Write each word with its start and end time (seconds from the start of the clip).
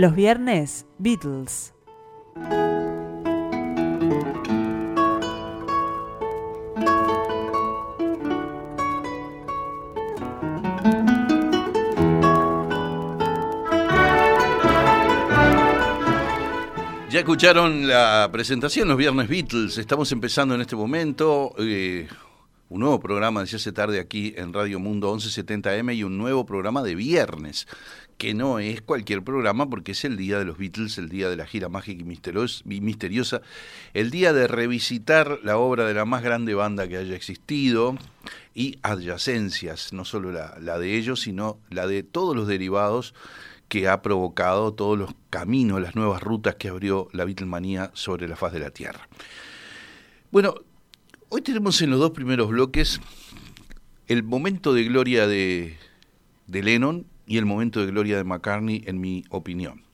Los 0.00 0.14
viernes, 0.14 0.86
Beatles. 0.96 1.74
Ya 17.10 17.18
escucharon 17.18 17.86
la 17.86 18.30
presentación 18.32 18.88
los 18.88 18.96
viernes 18.96 19.28
Beatles. 19.28 19.76
Estamos 19.76 20.10
empezando 20.12 20.54
en 20.54 20.62
este 20.62 20.76
momento 20.76 21.52
eh, 21.58 22.08
un 22.70 22.80
nuevo 22.80 23.00
programa 23.00 23.44
de 23.44 23.54
hace 23.56 23.72
tarde 23.72 24.00
aquí 24.00 24.32
en 24.36 24.54
Radio 24.54 24.78
Mundo 24.78 25.14
1170M 25.14 25.94
y 25.94 26.04
un 26.04 26.16
nuevo 26.16 26.46
programa 26.46 26.82
de 26.82 26.94
viernes, 26.94 27.66
que 28.20 28.34
no 28.34 28.58
es 28.58 28.82
cualquier 28.82 29.22
programa 29.22 29.70
porque 29.70 29.92
es 29.92 30.04
el 30.04 30.18
día 30.18 30.38
de 30.38 30.44
los 30.44 30.58
Beatles, 30.58 30.98
el 30.98 31.08
día 31.08 31.30
de 31.30 31.36
la 31.36 31.46
gira 31.46 31.70
mágica 31.70 32.02
y 32.02 32.80
misteriosa, 32.80 33.40
el 33.94 34.10
día 34.10 34.34
de 34.34 34.46
revisitar 34.46 35.38
la 35.42 35.56
obra 35.56 35.86
de 35.86 35.94
la 35.94 36.04
más 36.04 36.22
grande 36.22 36.52
banda 36.52 36.86
que 36.86 36.98
haya 36.98 37.16
existido 37.16 37.96
y 38.54 38.78
adyacencias, 38.82 39.94
no 39.94 40.04
solo 40.04 40.32
la, 40.32 40.78
de 40.78 40.98
ellos, 40.98 41.22
sino 41.22 41.60
la 41.70 41.86
de 41.86 42.02
todos 42.02 42.36
los 42.36 42.46
derivados 42.46 43.14
que 43.68 43.88
ha 43.88 44.02
provocado 44.02 44.74
todos 44.74 44.98
los 44.98 45.14
caminos, 45.30 45.80
las 45.80 45.96
nuevas 45.96 46.22
rutas 46.22 46.56
que 46.56 46.68
abrió 46.68 47.08
la 47.14 47.24
Beatlemanía 47.24 47.90
sobre 47.94 48.28
la 48.28 48.36
faz 48.36 48.52
de 48.52 48.60
la 48.60 48.68
Tierra. 48.68 49.08
Bueno, 50.30 50.56
hoy 51.30 51.40
tenemos 51.40 51.80
en 51.80 51.88
los 51.88 51.98
dos 51.98 52.10
primeros 52.10 52.50
bloques 52.50 53.00
el 54.08 54.24
momento 54.24 54.74
de 54.74 54.84
gloria 54.84 55.26
de, 55.26 55.78
de 56.48 56.62
Lennon 56.62 57.06
y 57.30 57.38
el 57.38 57.46
momento 57.46 57.78
de 57.78 57.86
gloria 57.86 58.16
de 58.16 58.24
McCartney, 58.24 58.82
en 58.88 59.00
mi 59.00 59.22
opinión. 59.30 59.84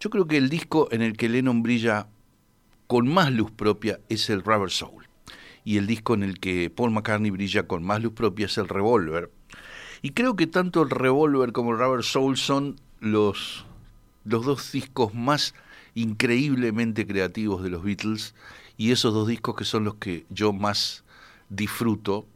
Yo 0.00 0.10
creo 0.10 0.26
que 0.26 0.36
el 0.36 0.48
disco 0.48 0.88
en 0.90 1.00
el 1.00 1.16
que 1.16 1.28
Lennon 1.28 1.62
brilla 1.62 2.08
con 2.88 3.06
más 3.06 3.30
luz 3.30 3.52
propia 3.52 4.00
es 4.08 4.28
el 4.28 4.42
Rubber 4.42 4.70
Soul. 4.70 5.06
Y 5.64 5.76
el 5.76 5.86
disco 5.86 6.14
en 6.14 6.24
el 6.24 6.40
que 6.40 6.68
Paul 6.68 6.90
McCartney 6.90 7.30
brilla 7.30 7.68
con 7.68 7.84
más 7.84 8.02
luz 8.02 8.12
propia 8.12 8.46
es 8.46 8.58
el 8.58 8.66
Revolver, 8.66 9.30
y 10.02 10.10
creo 10.10 10.34
que 10.34 10.48
tanto 10.48 10.82
el 10.82 10.90
Revolver 10.90 11.52
como 11.52 11.70
el 11.70 11.78
Rubber 11.78 12.02
Soul 12.02 12.36
son 12.36 12.74
los, 12.98 13.64
los 14.24 14.44
dos 14.44 14.72
discos 14.72 15.14
más 15.14 15.54
increíblemente 15.94 17.06
creativos 17.06 17.62
de 17.62 17.70
los 17.70 17.84
Beatles 17.84 18.34
y 18.76 18.90
esos 18.90 19.14
dos 19.14 19.28
discos 19.28 19.54
que 19.54 19.64
son 19.64 19.84
los 19.84 19.94
que 19.94 20.26
yo 20.28 20.52
más 20.52 21.04
disfruto. 21.50 22.26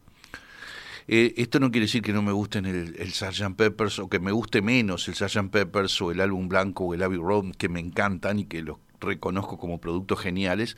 Eh, 1.12 1.34
esto 1.42 1.58
no 1.58 1.72
quiere 1.72 1.86
decir 1.86 2.02
que 2.02 2.12
no 2.12 2.22
me 2.22 2.30
gusten 2.30 2.66
el, 2.66 2.94
el 2.96 3.12
Sgt. 3.12 3.56
Peppers 3.56 3.98
o 3.98 4.08
que 4.08 4.20
me 4.20 4.30
guste 4.30 4.62
menos 4.62 5.08
el 5.08 5.16
Sgt. 5.16 5.50
Peppers 5.50 6.00
o 6.02 6.12
el 6.12 6.20
álbum 6.20 6.48
blanco 6.48 6.84
o 6.84 6.94
el 6.94 7.02
Abbey 7.02 7.18
Road, 7.18 7.56
que 7.58 7.68
me 7.68 7.80
encantan 7.80 8.38
y 8.38 8.44
que 8.44 8.62
los 8.62 8.76
reconozco 9.00 9.58
como 9.58 9.80
productos 9.80 10.20
geniales, 10.20 10.76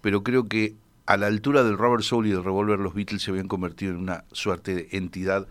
pero 0.00 0.22
creo 0.22 0.44
que 0.44 0.76
a 1.04 1.18
la 1.18 1.26
altura 1.26 1.62
del 1.62 1.76
Rubber 1.76 2.02
Soul 2.02 2.26
y 2.26 2.30
del 2.30 2.42
Revolver 2.42 2.78
los 2.78 2.94
Beatles 2.94 3.20
se 3.20 3.30
habían 3.32 3.48
convertido 3.48 3.92
en 3.92 3.98
una 3.98 4.24
suerte 4.32 4.74
de 4.74 4.88
entidad 4.92 5.46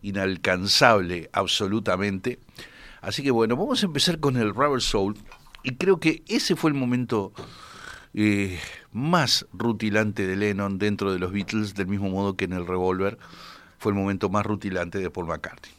inalcanzable 0.00 1.28
absolutamente. 1.34 2.40
Así 3.02 3.22
que 3.22 3.30
bueno, 3.30 3.56
vamos 3.56 3.82
a 3.82 3.86
empezar 3.86 4.20
con 4.20 4.38
el 4.38 4.54
Rubber 4.54 4.80
Soul 4.80 5.18
y 5.64 5.74
creo 5.74 6.00
que 6.00 6.22
ese 6.28 6.56
fue 6.56 6.70
el 6.70 6.76
momento 6.78 7.34
eh, 8.14 8.58
más 8.92 9.44
rutilante 9.52 10.26
de 10.26 10.36
Lennon 10.36 10.78
dentro 10.78 11.12
de 11.12 11.18
los 11.18 11.30
Beatles, 11.30 11.74
del 11.74 11.88
mismo 11.88 12.08
modo 12.08 12.38
que 12.38 12.46
en 12.46 12.54
el 12.54 12.66
Revolver 12.66 13.18
fue 13.86 13.92
el 13.92 13.98
momento 13.98 14.28
más 14.28 14.44
rutilante 14.44 14.98
de 14.98 15.10
Paul 15.10 15.28
McCartney. 15.28 15.70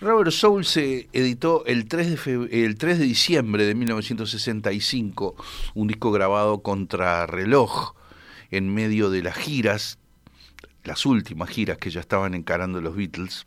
Rubber 0.00 0.30
Soul 0.30 0.64
se 0.64 1.08
editó 1.12 1.64
el 1.66 1.88
3, 1.88 2.24
de 2.24 2.64
el 2.64 2.78
3 2.78 3.00
de 3.00 3.04
diciembre 3.04 3.66
de 3.66 3.74
1965, 3.74 5.34
un 5.74 5.88
disco 5.88 6.12
grabado 6.12 6.62
contra 6.62 7.26
reloj 7.26 7.96
en 8.52 8.72
medio 8.72 9.10
de 9.10 9.24
las 9.24 9.34
giras 9.34 9.98
las 10.84 11.04
últimas 11.04 11.50
giras 11.50 11.78
que 11.78 11.90
ya 11.90 11.98
estaban 11.98 12.34
encarando 12.34 12.80
los 12.80 12.94
Beatles. 12.94 13.44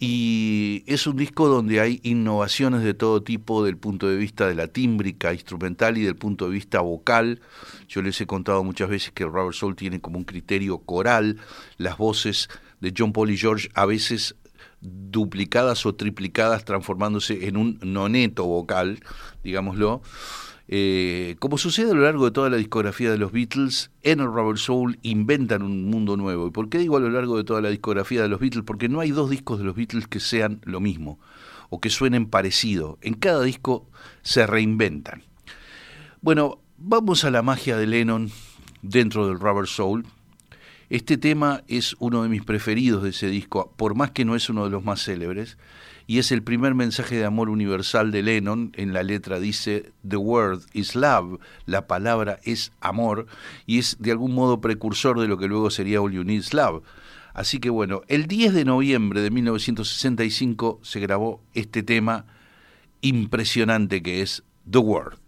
Y 0.00 0.84
es 0.86 1.08
un 1.08 1.16
disco 1.16 1.48
donde 1.48 1.80
hay 1.80 1.98
innovaciones 2.04 2.84
de 2.84 2.94
todo 2.94 3.22
tipo 3.22 3.64
del 3.64 3.76
punto 3.76 4.08
de 4.08 4.16
vista 4.16 4.46
de 4.46 4.54
la 4.54 4.68
tímbrica 4.68 5.32
instrumental 5.32 5.98
y 5.98 6.04
del 6.04 6.14
punto 6.14 6.46
de 6.46 6.52
vista 6.52 6.80
vocal. 6.80 7.40
Yo 7.88 8.00
les 8.00 8.20
he 8.20 8.26
contado 8.26 8.62
muchas 8.62 8.88
veces 8.88 9.10
que 9.10 9.24
Robert 9.24 9.54
Soul 9.54 9.74
tiene 9.74 10.00
como 10.00 10.18
un 10.18 10.24
criterio 10.24 10.78
coral, 10.78 11.38
las 11.78 11.98
voces 11.98 12.48
de 12.80 12.94
John 12.96 13.12
Paul 13.12 13.30
y 13.30 13.36
George 13.36 13.68
a 13.74 13.86
veces 13.86 14.36
duplicadas 14.80 15.86
o 15.86 15.94
triplicadas 15.94 16.64
transformándose 16.64 17.48
en 17.48 17.56
un 17.56 17.78
noneto 17.82 18.44
vocal, 18.44 19.00
digámoslo. 19.42 20.02
Eh, 20.70 21.36
como 21.38 21.56
sucede 21.56 21.90
a 21.90 21.94
lo 21.94 22.02
largo 22.02 22.26
de 22.26 22.30
toda 22.30 22.50
la 22.50 22.58
discografía 22.58 23.10
de 23.10 23.16
los 23.16 23.32
Beatles, 23.32 23.90
en 24.02 24.20
el 24.20 24.26
Rubber 24.26 24.58
Soul 24.58 24.98
inventan 25.02 25.62
un 25.62 25.86
mundo 25.86 26.16
nuevo. 26.18 26.46
¿Y 26.46 26.50
por 26.50 26.68
qué 26.68 26.78
digo 26.78 26.98
a 26.98 27.00
lo 27.00 27.08
largo 27.08 27.38
de 27.38 27.44
toda 27.44 27.62
la 27.62 27.70
discografía 27.70 28.22
de 28.22 28.28
los 28.28 28.38
Beatles? 28.38 28.64
Porque 28.66 28.88
no 28.88 29.00
hay 29.00 29.10
dos 29.10 29.30
discos 29.30 29.58
de 29.58 29.64
los 29.64 29.74
Beatles 29.74 30.06
que 30.06 30.20
sean 30.20 30.60
lo 30.64 30.80
mismo 30.80 31.18
o 31.70 31.80
que 31.80 31.88
suenen 31.88 32.26
parecido. 32.26 32.98
En 33.00 33.14
cada 33.14 33.42
disco 33.42 33.88
se 34.22 34.46
reinventan. 34.46 35.22
Bueno, 36.20 36.60
vamos 36.76 37.24
a 37.24 37.30
la 37.30 37.42
magia 37.42 37.76
de 37.76 37.86
Lennon 37.86 38.30
dentro 38.82 39.26
del 39.26 39.40
Rubber 39.40 39.66
Soul. 39.66 40.06
Este 40.90 41.18
tema 41.18 41.62
es 41.68 41.96
uno 41.98 42.22
de 42.22 42.30
mis 42.30 42.42
preferidos 42.42 43.02
de 43.02 43.10
ese 43.10 43.28
disco, 43.28 43.74
por 43.76 43.94
más 43.94 44.10
que 44.12 44.24
no 44.24 44.34
es 44.34 44.48
uno 44.48 44.64
de 44.64 44.70
los 44.70 44.84
más 44.84 45.04
célebres 45.04 45.58
y 46.08 46.18
es 46.18 46.32
el 46.32 46.42
primer 46.42 46.74
mensaje 46.74 47.16
de 47.16 47.26
amor 47.26 47.50
universal 47.50 48.10
de 48.10 48.22
Lennon. 48.22 48.72
En 48.74 48.94
la 48.94 49.02
letra 49.02 49.38
dice, 49.38 49.92
The 50.08 50.16
word 50.16 50.62
is 50.72 50.96
love, 50.96 51.38
la 51.66 51.86
palabra 51.86 52.40
es 52.44 52.72
amor, 52.80 53.26
y 53.66 53.78
es 53.78 53.98
de 54.00 54.12
algún 54.12 54.34
modo 54.34 54.62
precursor 54.62 55.20
de 55.20 55.28
lo 55.28 55.36
que 55.36 55.46
luego 55.46 55.68
sería 55.68 56.00
All 56.00 56.12
You 56.12 56.24
Need 56.24 56.44
Love. 56.52 56.82
Así 57.34 57.58
que 57.60 57.68
bueno, 57.68 58.00
el 58.08 58.26
10 58.26 58.54
de 58.54 58.64
noviembre 58.64 59.20
de 59.20 59.30
1965 59.30 60.80
se 60.82 61.00
grabó 61.00 61.42
este 61.52 61.82
tema 61.82 62.24
impresionante 63.02 64.02
que 64.02 64.22
es 64.22 64.42
The 64.68 64.78
Word. 64.78 65.27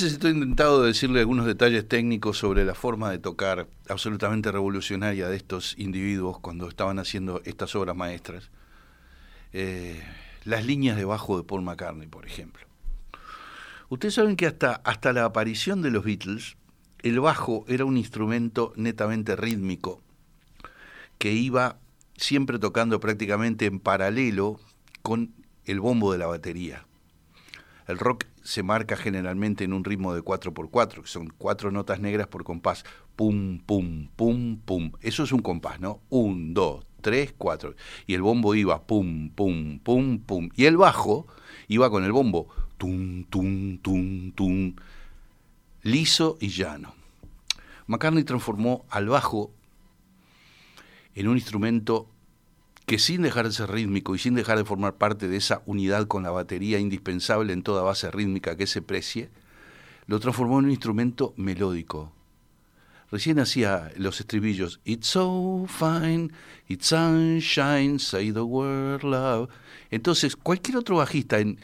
Veces 0.00 0.12
estoy 0.12 0.32
intentado 0.32 0.82
decirle 0.82 1.20
algunos 1.20 1.46
detalles 1.46 1.88
técnicos 1.88 2.36
sobre 2.36 2.66
la 2.66 2.74
forma 2.74 3.10
de 3.10 3.18
tocar 3.18 3.66
absolutamente 3.88 4.52
revolucionaria 4.52 5.26
de 5.26 5.36
estos 5.36 5.74
individuos 5.78 6.38
cuando 6.38 6.68
estaban 6.68 6.98
haciendo 6.98 7.40
estas 7.46 7.74
obras 7.74 7.96
maestras. 7.96 8.50
Eh, 9.54 10.02
las 10.44 10.66
líneas 10.66 10.98
de 10.98 11.06
bajo 11.06 11.38
de 11.38 11.44
Paul 11.44 11.62
McCartney, 11.62 12.08
por 12.08 12.26
ejemplo. 12.26 12.66
Ustedes 13.88 14.12
saben 14.12 14.36
que 14.36 14.44
hasta, 14.44 14.82
hasta 14.84 15.14
la 15.14 15.24
aparición 15.24 15.80
de 15.80 15.90
los 15.90 16.04
Beatles, 16.04 16.58
el 17.02 17.18
bajo 17.18 17.64
era 17.66 17.86
un 17.86 17.96
instrumento 17.96 18.74
netamente 18.76 19.34
rítmico 19.34 20.02
que 21.16 21.32
iba 21.32 21.78
siempre 22.18 22.58
tocando 22.58 23.00
prácticamente 23.00 23.64
en 23.64 23.80
paralelo 23.80 24.60
con 25.00 25.32
el 25.64 25.80
bombo 25.80 26.12
de 26.12 26.18
la 26.18 26.26
batería. 26.26 26.84
El 27.86 27.98
rock 27.98 28.24
se 28.46 28.62
marca 28.62 28.96
generalmente 28.96 29.64
en 29.64 29.72
un 29.72 29.82
ritmo 29.82 30.14
de 30.14 30.22
4x4, 30.22 31.02
que 31.02 31.08
son 31.08 31.32
cuatro 31.36 31.72
notas 31.72 31.98
negras 31.98 32.28
por 32.28 32.44
compás. 32.44 32.84
Pum, 33.16 33.58
pum, 33.58 34.06
pum, 34.14 34.58
pum. 34.64 34.92
Eso 35.00 35.24
es 35.24 35.32
un 35.32 35.40
compás, 35.42 35.80
¿no? 35.80 36.00
Un, 36.10 36.54
dos, 36.54 36.86
tres, 37.00 37.34
cuatro. 37.36 37.74
Y 38.06 38.14
el 38.14 38.22
bombo 38.22 38.54
iba 38.54 38.86
pum, 38.86 39.30
pum, 39.30 39.80
pum, 39.80 40.20
pum. 40.20 40.48
Y 40.54 40.66
el 40.66 40.76
bajo 40.76 41.26
iba 41.66 41.90
con 41.90 42.04
el 42.04 42.12
bombo 42.12 42.46
tum, 42.78 43.24
tum, 43.24 43.78
tum, 43.78 44.30
tum. 44.30 44.76
Liso 45.82 46.38
y 46.40 46.48
llano. 46.48 46.94
McCartney 47.88 48.22
transformó 48.22 48.86
al 48.90 49.08
bajo 49.08 49.50
en 51.16 51.26
un 51.26 51.36
instrumento 51.36 52.08
que 52.86 53.00
sin 53.00 53.22
dejar 53.22 53.46
de 53.46 53.52
ser 53.52 53.70
rítmico 53.70 54.14
y 54.14 54.18
sin 54.18 54.34
dejar 54.34 54.58
de 54.58 54.64
formar 54.64 54.94
parte 54.94 55.26
de 55.28 55.36
esa 55.36 55.62
unidad 55.66 56.06
con 56.06 56.22
la 56.22 56.30
batería 56.30 56.78
indispensable 56.78 57.52
en 57.52 57.64
toda 57.64 57.82
base 57.82 58.10
rítmica 58.12 58.56
que 58.56 58.68
se 58.68 58.80
precie, 58.80 59.28
lo 60.06 60.20
transformó 60.20 60.60
en 60.60 60.66
un 60.66 60.70
instrumento 60.70 61.34
melódico. 61.36 62.12
Recién 63.10 63.40
hacía 63.40 63.92
los 63.96 64.20
estribillos, 64.20 64.80
It's 64.84 65.08
so 65.08 65.66
fine, 65.68 66.30
it's 66.68 66.86
sunshine, 66.86 67.98
say 67.98 68.32
the 68.32 68.42
word 68.42 69.02
love. 69.02 69.48
Entonces, 69.90 70.36
cualquier 70.36 70.76
otro 70.76 70.96
bajista 70.96 71.40
en 71.40 71.58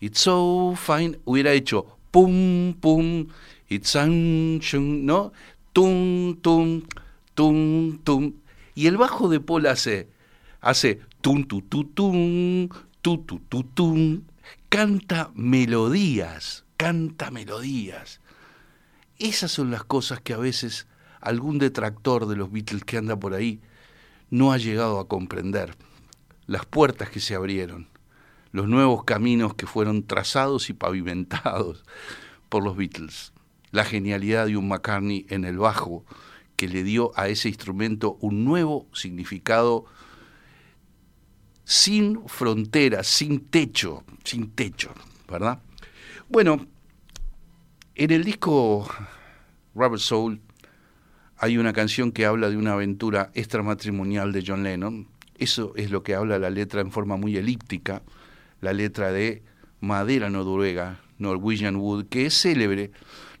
It's 0.00 0.20
so 0.20 0.74
fine 0.76 1.18
hubiera 1.24 1.52
hecho 1.52 1.96
pum, 2.10 2.74
pum, 2.74 3.28
it's 3.68 3.90
sunshine, 3.90 5.06
¿no? 5.06 5.32
Tum, 5.72 6.36
tum, 6.40 6.82
tum, 7.34 7.98
tum. 7.98 8.34
Y 8.74 8.88
el 8.88 8.96
bajo 8.96 9.28
de 9.28 9.40
Paul 9.40 9.66
hace 9.66 10.15
hace 10.66 11.00
tum, 11.20 11.44
tu, 11.44 11.62
tu, 11.62 11.84
tum, 11.84 12.68
tu, 13.00 13.18
tu, 13.18 14.22
canta 14.68 15.30
melodías, 15.34 16.64
canta 16.76 17.30
melodías. 17.30 18.20
Esas 19.18 19.52
son 19.52 19.70
las 19.70 19.84
cosas 19.84 20.20
que 20.20 20.34
a 20.34 20.38
veces 20.38 20.88
algún 21.20 21.58
detractor 21.58 22.26
de 22.26 22.34
los 22.34 22.50
Beatles 22.50 22.84
que 22.84 22.96
anda 22.96 23.16
por 23.16 23.34
ahí 23.34 23.60
no 24.28 24.52
ha 24.52 24.58
llegado 24.58 24.98
a 24.98 25.06
comprender. 25.06 25.76
Las 26.46 26.66
puertas 26.66 27.10
que 27.10 27.20
se 27.20 27.36
abrieron, 27.36 27.88
los 28.50 28.68
nuevos 28.68 29.04
caminos 29.04 29.54
que 29.54 29.66
fueron 29.66 30.04
trazados 30.04 30.68
y 30.68 30.72
pavimentados 30.72 31.84
por 32.48 32.64
los 32.64 32.76
Beatles, 32.76 33.32
la 33.70 33.84
genialidad 33.84 34.46
de 34.46 34.56
un 34.56 34.66
McCartney 34.66 35.26
en 35.28 35.44
el 35.44 35.58
bajo 35.58 36.04
que 36.56 36.66
le 36.66 36.82
dio 36.82 37.12
a 37.14 37.28
ese 37.28 37.48
instrumento 37.48 38.16
un 38.20 38.44
nuevo 38.44 38.88
significado 38.92 39.86
sin 41.66 42.28
fronteras, 42.28 43.08
sin 43.08 43.40
techo, 43.40 44.04
sin 44.22 44.52
techo, 44.52 44.94
¿verdad? 45.28 45.58
Bueno, 46.28 46.64
en 47.96 48.10
el 48.12 48.22
disco 48.22 48.88
Rubber 49.74 49.98
Soul 49.98 50.40
hay 51.38 51.58
una 51.58 51.72
canción 51.72 52.12
que 52.12 52.24
habla 52.24 52.50
de 52.50 52.56
una 52.56 52.74
aventura 52.74 53.32
extramatrimonial 53.34 54.32
de 54.32 54.44
John 54.46 54.62
Lennon. 54.62 55.08
Eso 55.38 55.72
es 55.74 55.90
lo 55.90 56.04
que 56.04 56.14
habla 56.14 56.38
la 56.38 56.50
letra 56.50 56.80
en 56.80 56.92
forma 56.92 57.16
muy 57.16 57.36
elíptica, 57.36 58.02
la 58.60 58.72
letra 58.72 59.10
de 59.10 59.42
Madera 59.80 60.30
Noruega, 60.30 61.00
Norwegian 61.18 61.76
Wood, 61.76 62.06
que 62.06 62.26
es 62.26 62.40
célebre 62.40 62.92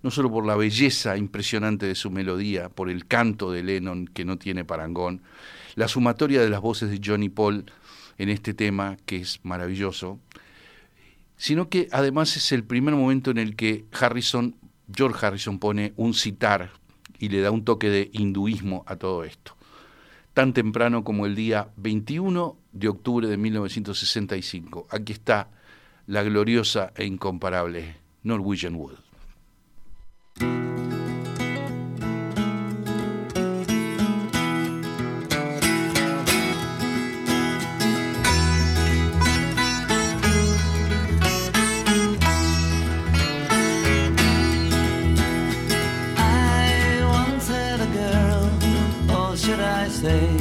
no 0.02 0.10
solo 0.10 0.30
por 0.30 0.44
la 0.44 0.56
belleza 0.56 1.16
impresionante 1.16 1.86
de 1.86 1.94
su 1.94 2.10
melodía, 2.10 2.70
por 2.70 2.90
el 2.90 3.06
canto 3.06 3.52
de 3.52 3.62
Lennon 3.62 4.06
que 4.06 4.24
no 4.24 4.36
tiene 4.36 4.64
parangón, 4.64 5.22
la 5.76 5.86
sumatoria 5.88 6.40
de 6.40 6.50
las 6.50 6.60
voces 6.60 6.90
de 6.90 7.00
Johnny 7.04 7.28
Paul, 7.28 7.66
en 8.18 8.28
este 8.28 8.54
tema 8.54 8.96
que 9.06 9.16
es 9.16 9.40
maravilloso, 9.42 10.18
sino 11.36 11.68
que 11.68 11.88
además 11.92 12.36
es 12.36 12.52
el 12.52 12.64
primer 12.64 12.94
momento 12.94 13.30
en 13.30 13.38
el 13.38 13.56
que 13.56 13.84
Harrison, 13.92 14.56
George 14.94 15.24
Harrison 15.24 15.58
pone 15.58 15.92
un 15.96 16.14
citar 16.14 16.70
y 17.18 17.28
le 17.28 17.40
da 17.40 17.50
un 17.50 17.64
toque 17.64 17.90
de 17.90 18.10
hinduismo 18.12 18.84
a 18.86 18.96
todo 18.96 19.24
esto. 19.24 19.56
Tan 20.34 20.52
temprano 20.52 21.02
como 21.02 21.26
el 21.26 21.34
día 21.34 21.70
21 21.76 22.58
de 22.72 22.88
octubre 22.88 23.26
de 23.26 23.36
1965. 23.36 24.86
Aquí 24.90 25.12
está 25.12 25.48
la 26.06 26.22
gloriosa 26.22 26.92
e 26.94 27.06
incomparable 27.06 27.96
Norwegian 28.22 28.74
Wood. 28.74 28.98
say. 50.06 50.35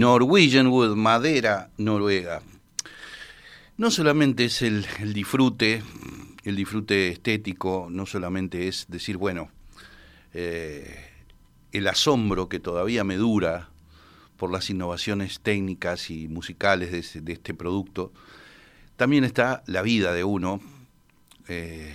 Norwegian 0.00 0.68
Wood, 0.68 0.96
madera 0.96 1.68
noruega. 1.76 2.40
No 3.76 3.90
solamente 3.90 4.46
es 4.46 4.62
el, 4.62 4.86
disfrute, 5.12 5.82
el 6.42 6.56
disfrute 6.56 7.10
estético, 7.10 7.88
no 7.90 8.06
solamente 8.06 8.66
es 8.66 8.86
decir, 8.88 9.18
bueno, 9.18 9.50
eh, 10.32 11.10
el 11.72 11.86
asombro 11.86 12.48
que 12.48 12.60
todavía 12.60 13.04
me 13.04 13.16
dura 13.16 13.68
por 14.38 14.50
las 14.50 14.70
innovaciones 14.70 15.40
técnicas 15.40 16.08
y 16.08 16.28
musicales 16.28 17.12
de, 17.22 17.32
este 17.34 17.52
producto, 17.52 18.10
también 18.96 19.24
está 19.24 19.62
la 19.66 19.82
vida 19.82 20.14
de 20.14 20.24
uno. 20.24 20.62
Eh, 21.46 21.94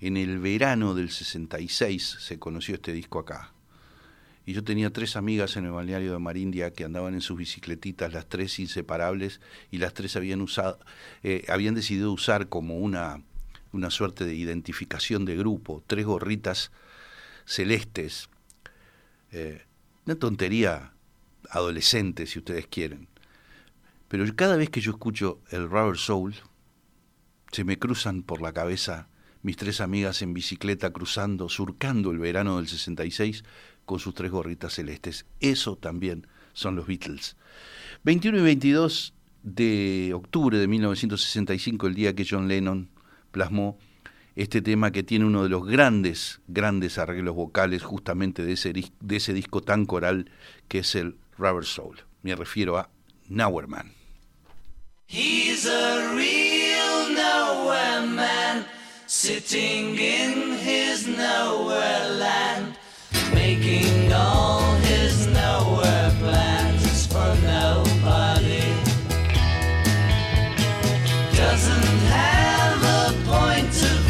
en 0.00 0.16
el 0.16 0.38
verano 0.38 0.94
del 0.94 1.10
66 1.10 2.16
se 2.20 2.38
conoció 2.38 2.76
este 2.76 2.94
disco 2.94 3.18
acá. 3.18 3.52
Y 4.50 4.52
yo 4.52 4.64
tenía 4.64 4.92
tres 4.92 5.14
amigas 5.14 5.56
en 5.56 5.66
el 5.66 5.70
balneario 5.70 6.12
de 6.12 6.18
Marindia 6.18 6.72
que 6.72 6.82
andaban 6.82 7.14
en 7.14 7.20
sus 7.20 7.38
bicicletitas, 7.38 8.12
las 8.12 8.28
tres 8.28 8.58
inseparables, 8.58 9.40
y 9.70 9.78
las 9.78 9.94
tres 9.94 10.16
habían 10.16 10.40
usado, 10.40 10.80
eh, 11.22 11.44
habían 11.48 11.76
decidido 11.76 12.10
usar 12.10 12.48
como 12.48 12.76
una, 12.78 13.22
una 13.70 13.90
suerte 13.90 14.24
de 14.24 14.34
identificación 14.34 15.24
de 15.24 15.36
grupo, 15.36 15.84
tres 15.86 16.04
gorritas 16.04 16.72
celestes. 17.44 18.28
Eh, 19.30 19.62
una 20.04 20.16
tontería 20.16 20.94
adolescente, 21.50 22.26
si 22.26 22.40
ustedes 22.40 22.66
quieren. 22.66 23.06
Pero 24.08 24.24
cada 24.34 24.56
vez 24.56 24.68
que 24.68 24.80
yo 24.80 24.90
escucho 24.90 25.38
el 25.50 25.70
Rubber 25.70 25.96
Soul, 25.96 26.34
se 27.52 27.62
me 27.62 27.78
cruzan 27.78 28.24
por 28.24 28.42
la 28.42 28.52
cabeza 28.52 29.06
mis 29.42 29.56
tres 29.56 29.80
amigas 29.80 30.22
en 30.22 30.34
bicicleta 30.34 30.92
cruzando, 30.92 31.48
surcando 31.48 32.10
el 32.10 32.18
verano 32.18 32.56
del 32.56 32.66
66 32.66 33.44
con 33.90 33.98
sus 33.98 34.14
tres 34.14 34.30
gorritas 34.30 34.74
celestes. 34.74 35.26
Eso 35.40 35.74
también 35.74 36.28
son 36.52 36.76
los 36.76 36.86
Beatles. 36.86 37.36
21 38.04 38.38
y 38.38 38.42
22 38.42 39.14
de 39.42 40.12
octubre 40.14 40.58
de 40.58 40.68
1965, 40.68 41.88
el 41.88 41.96
día 41.96 42.14
que 42.14 42.24
John 42.24 42.46
Lennon 42.46 42.88
plasmó 43.32 43.80
este 44.36 44.62
tema 44.62 44.92
que 44.92 45.02
tiene 45.02 45.24
uno 45.24 45.42
de 45.42 45.48
los 45.48 45.66
grandes, 45.66 46.40
grandes 46.46 46.98
arreglos 46.98 47.34
vocales 47.34 47.82
justamente 47.82 48.44
de 48.44 48.52
ese, 48.52 48.72
de 48.72 49.16
ese 49.16 49.34
disco 49.34 49.60
tan 49.60 49.86
coral 49.86 50.30
que 50.68 50.78
es 50.78 50.94
el 50.94 51.16
Rubber 51.36 51.64
Soul. 51.64 51.96
Me 52.22 52.36
refiero 52.36 52.78
a 52.78 52.90
Nowhere 53.28 53.66
Man. 53.66 53.92
He's 55.08 55.66
a 55.66 56.14
real 56.14 57.12
nowhere 57.12 58.06
man, 58.06 58.64
sitting 59.08 59.98
in 59.98 60.52
his 60.52 61.08
nowhere 61.08 62.08
land, 62.20 62.69
making 64.10 64.12
all 64.12 64.74
his 64.76 65.26
nowhere 65.28 66.10
plans 66.18 67.06
for 67.06 67.34
nobody. 67.42 68.74
Doesn't 71.36 71.98
have 72.08 72.82
a 72.82 73.30
point 73.30 73.82
of 73.82 74.00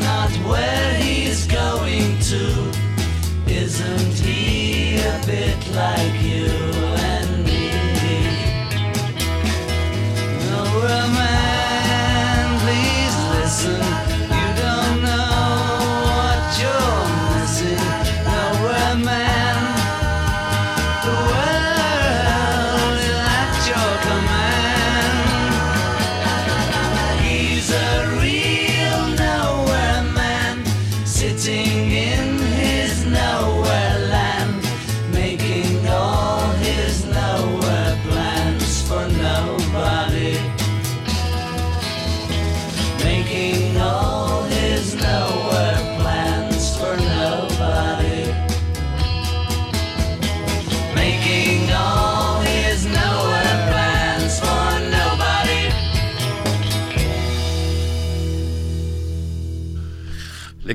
not 0.00 0.30
where 0.48 0.94
he's 0.94 1.46
going 1.46 2.18
to, 2.30 2.42
isn't 3.46 4.18
he 4.26 4.96
a 4.98 5.20
bit 5.26 5.58
like 5.74 6.29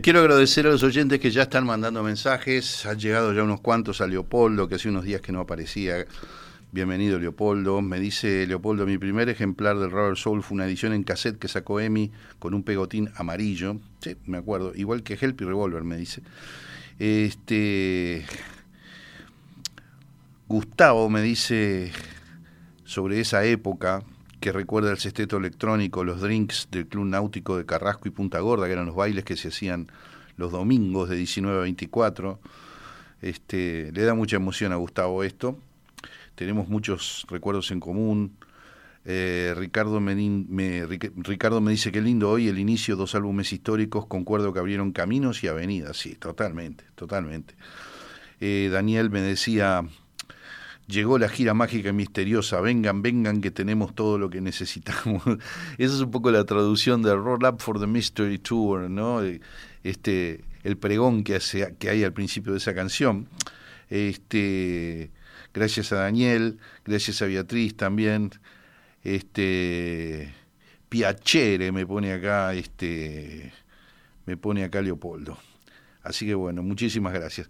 quiero 0.05 0.19
agradecer 0.19 0.67
a 0.67 0.69
los 0.69 0.83
oyentes 0.83 1.19
que 1.19 1.31
ya 1.31 1.41
están 1.41 1.65
mandando 1.65 2.03
mensajes. 2.03 2.85
Han 2.85 2.99
llegado 2.99 3.33
ya 3.33 3.41
unos 3.41 3.59
cuantos 3.59 4.01
a 4.01 4.05
Leopoldo, 4.05 4.67
que 4.67 4.75
hace 4.75 4.87
unos 4.87 5.03
días 5.03 5.19
que 5.19 5.31
no 5.31 5.39
aparecía. 5.39 6.05
Bienvenido, 6.71 7.17
Leopoldo. 7.17 7.81
Me 7.81 7.99
dice 7.99 8.45
Leopoldo, 8.45 8.85
mi 8.85 8.99
primer 8.99 9.29
ejemplar 9.29 9.79
del 9.79 9.89
Robert 9.89 10.17
Soul 10.17 10.43
fue 10.43 10.57
una 10.57 10.67
edición 10.67 10.93
en 10.93 11.01
cassette 11.01 11.39
que 11.39 11.47
sacó 11.47 11.79
Emi 11.79 12.11
con 12.37 12.53
un 12.53 12.61
pegotín 12.61 13.09
amarillo. 13.15 13.77
Sí, 13.99 14.15
me 14.27 14.37
acuerdo. 14.37 14.73
Igual 14.75 15.01
que 15.01 15.17
Help 15.19 15.41
y 15.41 15.45
Revolver, 15.45 15.83
me 15.83 15.97
dice. 15.97 16.21
Este. 16.99 18.27
Gustavo 20.47 21.09
me 21.09 21.23
dice 21.23 21.91
sobre 22.83 23.21
esa 23.21 23.43
época, 23.43 24.03
que 24.45 24.51
recuerda 24.51 24.91
el 24.91 24.99
cesteto 24.99 25.37
electrónico, 25.37 26.03
los 26.03 26.21
drinks 26.21 26.67
del 26.69 26.85
Club 26.85 27.05
Náutico 27.05 27.57
de 27.57 27.65
Carrasco 27.65 28.07
y 28.07 28.11
Punta 28.11 28.39
Gorda, 28.41 28.67
que 28.67 28.73
eran 28.73 28.85
los 28.85 28.95
bailes 28.95 29.25
que 29.25 29.35
se 29.35 29.47
hacían 29.47 29.87
los 30.37 30.51
domingos 30.51 31.09
de 31.09 31.15
19 31.15 31.57
a 31.57 31.61
24. 31.61 32.39
Este, 33.23 33.91
le 33.91 34.03
da 34.03 34.13
mucha 34.13 34.35
emoción 34.35 34.71
a 34.71 34.75
Gustavo 34.75 35.23
esto. 35.23 35.57
Tenemos 36.35 36.67
muchos 36.67 37.25
recuerdos 37.27 37.71
en 37.71 37.79
común. 37.79 38.37
Eh, 39.03 39.55
Ricardo, 39.57 39.99
me, 39.99 40.85
Ricardo 40.85 41.59
me 41.59 41.71
dice 41.71 41.91
que 41.91 41.99
lindo 41.99 42.29
hoy 42.29 42.47
el 42.47 42.59
inicio, 42.59 42.95
dos 42.95 43.15
álbumes 43.15 43.51
históricos, 43.51 44.05
concuerdo 44.05 44.53
que 44.53 44.59
abrieron 44.59 44.91
caminos 44.91 45.43
y 45.43 45.47
avenidas. 45.47 45.97
Sí, 45.97 46.13
totalmente, 46.13 46.83
totalmente. 46.93 47.55
Eh, 48.39 48.69
Daniel 48.71 49.09
me 49.09 49.21
decía, 49.21 49.87
llegó 50.87 51.17
la 51.17 51.29
gira 51.29 51.53
mágica 51.53 51.89
y 51.89 51.93
misteriosa, 51.93 52.61
vengan, 52.61 53.01
vengan 53.01 53.41
que 53.41 53.51
tenemos 53.51 53.95
todo 53.95 54.17
lo 54.17 54.29
que 54.29 54.41
necesitamos. 54.41 55.23
Esa 55.77 55.95
es 55.95 56.01
un 56.01 56.11
poco 56.11 56.31
la 56.31 56.43
traducción 56.45 57.01
de 57.01 57.15
Roll 57.15 57.45
Up 57.45 57.59
for 57.59 57.79
the 57.79 57.87
Mystery 57.87 58.39
Tour, 58.39 58.89
¿no? 58.89 59.21
Este, 59.83 60.43
el 60.63 60.77
pregón 60.77 61.23
que, 61.23 61.35
hace, 61.35 61.75
que 61.79 61.89
hay 61.89 62.03
al 62.03 62.13
principio 62.13 62.51
de 62.51 62.59
esa 62.59 62.73
canción. 62.73 63.27
Este, 63.89 65.11
gracias 65.53 65.91
a 65.91 65.97
Daniel, 65.97 66.59
gracias 66.83 67.21
a 67.21 67.25
Beatriz 67.25 67.75
también. 67.75 68.31
Este, 69.03 70.33
piacere, 70.89 71.71
me 71.71 71.85
pone 71.85 72.13
acá 72.13 72.53
este 72.53 73.53
me 74.25 74.37
pone 74.37 74.63
acá 74.63 74.81
Leopoldo. 74.81 75.37
Así 76.03 76.25
que 76.25 76.35
bueno, 76.35 76.63
muchísimas 76.63 77.13
gracias. 77.13 77.49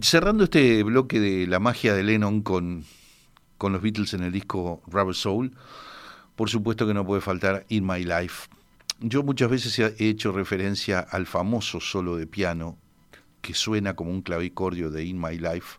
Cerrando 0.00 0.44
este 0.44 0.82
bloque 0.82 1.20
de 1.20 1.46
la 1.46 1.58
magia 1.58 1.94
de 1.94 2.02
Lennon 2.02 2.42
con, 2.42 2.84
con 3.58 3.72
los 3.72 3.82
Beatles 3.82 4.14
en 4.14 4.22
el 4.22 4.32
disco 4.32 4.82
Rubber 4.86 5.14
Soul, 5.14 5.52
por 6.36 6.48
supuesto 6.48 6.86
que 6.86 6.94
no 6.94 7.04
puede 7.04 7.20
faltar 7.20 7.66
In 7.68 7.86
My 7.86 8.04
Life. 8.04 8.48
Yo 9.00 9.22
muchas 9.22 9.50
veces 9.50 9.78
he 9.78 10.08
hecho 10.08 10.32
referencia 10.32 11.00
al 11.00 11.26
famoso 11.26 11.80
solo 11.80 12.16
de 12.16 12.26
piano 12.26 12.78
que 13.42 13.54
suena 13.54 13.94
como 13.94 14.10
un 14.10 14.22
clavicordio 14.22 14.90
de 14.90 15.04
In 15.04 15.20
My 15.20 15.38
Life, 15.38 15.78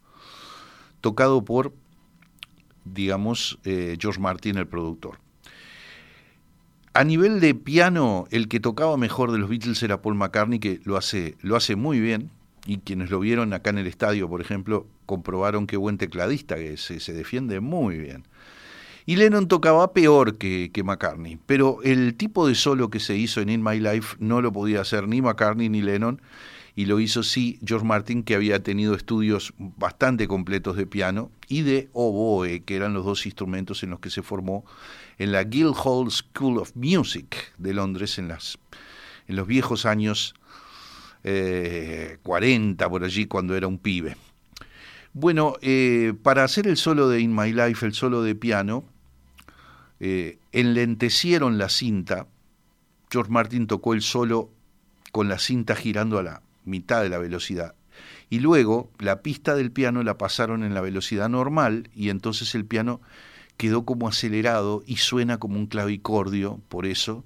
tocado 1.01 1.43
por, 1.43 1.73
digamos, 2.85 3.59
eh, 3.63 3.97
George 3.99 4.19
Martin, 4.19 4.57
el 4.57 4.67
productor. 4.67 5.19
A 6.93 7.03
nivel 7.03 7.39
de 7.39 7.55
piano, 7.55 8.27
el 8.31 8.47
que 8.47 8.59
tocaba 8.59 8.97
mejor 8.97 9.31
de 9.31 9.37
los 9.37 9.49
Beatles 9.49 9.81
era 9.83 10.01
Paul 10.01 10.15
McCartney, 10.15 10.59
que 10.59 10.79
lo 10.83 10.97
hace, 10.97 11.37
lo 11.41 11.55
hace 11.55 11.75
muy 11.75 11.99
bien, 11.99 12.31
y 12.69 12.77
quienes 12.77 13.09
lo 13.09 13.19
vieron 13.19 13.51
acá 13.53 13.71
en 13.71 13.79
el 13.79 13.87
estadio, 13.87 14.29
por 14.29 14.41
ejemplo, 14.41 14.85
comprobaron 15.07 15.65
qué 15.65 15.75
buen 15.75 15.97
tecladista 15.97 16.55
que 16.55 16.77
se, 16.77 16.99
se 16.99 17.13
defiende 17.13 17.61
muy 17.61 17.97
bien. 17.97 18.27
Y 19.07 19.15
Lennon 19.15 19.47
tocaba 19.47 19.91
peor 19.91 20.37
que, 20.37 20.69
que, 20.71 20.83
McCartney, 20.83 21.39
pero 21.47 21.79
el 21.83 22.13
tipo 22.13 22.47
de 22.47 22.53
solo 22.53 22.91
que 22.91 22.99
se 22.99 23.17
hizo 23.17 23.41
en 23.41 23.49
In 23.49 23.63
My 23.63 23.79
Life 23.79 24.17
no 24.19 24.43
lo 24.43 24.53
podía 24.53 24.81
hacer 24.81 25.07
ni 25.07 25.19
McCartney 25.19 25.67
ni 25.67 25.81
Lennon, 25.81 26.21
y 26.75 26.85
lo 26.85 26.99
hizo 26.99 27.23
sí 27.23 27.59
George 27.65 27.87
Martin, 27.87 28.21
que 28.21 28.35
había 28.35 28.61
tenido 28.61 28.93
estudios 28.93 29.51
bastante 29.57 30.27
completos 30.27 30.77
de 30.77 30.85
piano 30.85 31.31
y 31.47 31.63
de 31.63 31.89
oboe, 31.93 32.61
que 32.65 32.75
eran 32.75 32.93
los 32.93 33.03
dos 33.03 33.25
instrumentos 33.25 33.81
en 33.81 33.89
los 33.89 33.99
que 33.99 34.11
se 34.11 34.21
formó 34.21 34.63
en 35.17 35.31
la 35.31 35.43
Guildhall 35.43 36.11
School 36.11 36.59
of 36.59 36.75
Music 36.75 37.35
de 37.57 37.73
Londres 37.73 38.19
en, 38.19 38.27
las, 38.27 38.59
en 39.27 39.37
los 39.37 39.47
viejos 39.47 39.87
años 39.87 40.35
40, 41.21 42.85
eh, 42.85 42.89
por 42.89 43.03
allí, 43.03 43.25
cuando 43.25 43.55
era 43.55 43.67
un 43.67 43.77
pibe. 43.77 44.15
Bueno, 45.13 45.55
eh, 45.61 46.13
para 46.21 46.43
hacer 46.43 46.67
el 46.67 46.77
solo 46.77 47.09
de 47.09 47.19
In 47.19 47.35
My 47.35 47.51
Life, 47.51 47.85
el 47.85 47.93
solo 47.93 48.21
de 48.21 48.35
piano, 48.35 48.85
eh, 49.99 50.37
enlentecieron 50.51 51.57
la 51.57 51.69
cinta. 51.69 52.27
George 53.11 53.31
Martin 53.31 53.67
tocó 53.67 53.93
el 53.93 54.01
solo 54.01 54.49
con 55.11 55.27
la 55.27 55.39
cinta 55.39 55.75
girando 55.75 56.19
a 56.19 56.23
la 56.23 56.41
mitad 56.63 57.01
de 57.01 57.09
la 57.09 57.17
velocidad. 57.17 57.75
Y 58.29 58.39
luego 58.39 58.91
la 58.99 59.21
pista 59.21 59.55
del 59.55 59.71
piano 59.71 60.03
la 60.03 60.17
pasaron 60.17 60.63
en 60.63 60.73
la 60.73 60.81
velocidad 60.81 61.27
normal 61.27 61.89
y 61.95 62.09
entonces 62.09 62.53
el 62.53 62.65
piano 62.65 63.01
quedó 63.57 63.83
como 63.83 64.07
acelerado 64.07 64.83
y 64.85 64.97
suena 64.97 65.37
como 65.37 65.57
un 65.57 65.65
clavicordio, 65.65 66.61
por 66.69 66.85
eso, 66.85 67.25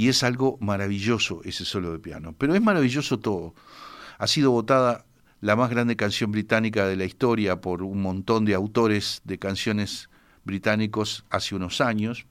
y 0.00 0.08
es 0.08 0.22
algo 0.22 0.56
maravilloso 0.62 1.42
ese 1.44 1.66
solo 1.66 1.92
de 1.92 1.98
piano. 1.98 2.34
Pero 2.38 2.54
es 2.54 2.62
maravilloso 2.62 3.18
todo. 3.18 3.54
Ha 4.16 4.26
sido 4.26 4.50
votada 4.50 5.04
la 5.42 5.56
más 5.56 5.68
grande 5.68 5.94
canción 5.94 6.32
británica 6.32 6.86
de 6.86 6.96
la 6.96 7.04
historia 7.04 7.60
por 7.60 7.82
un 7.82 8.00
montón 8.00 8.46
de 8.46 8.54
autores 8.54 9.20
de 9.24 9.38
canciones 9.38 10.08
británicos 10.42 11.26
hace 11.28 11.54
unos 11.54 11.82
años. 11.82 12.24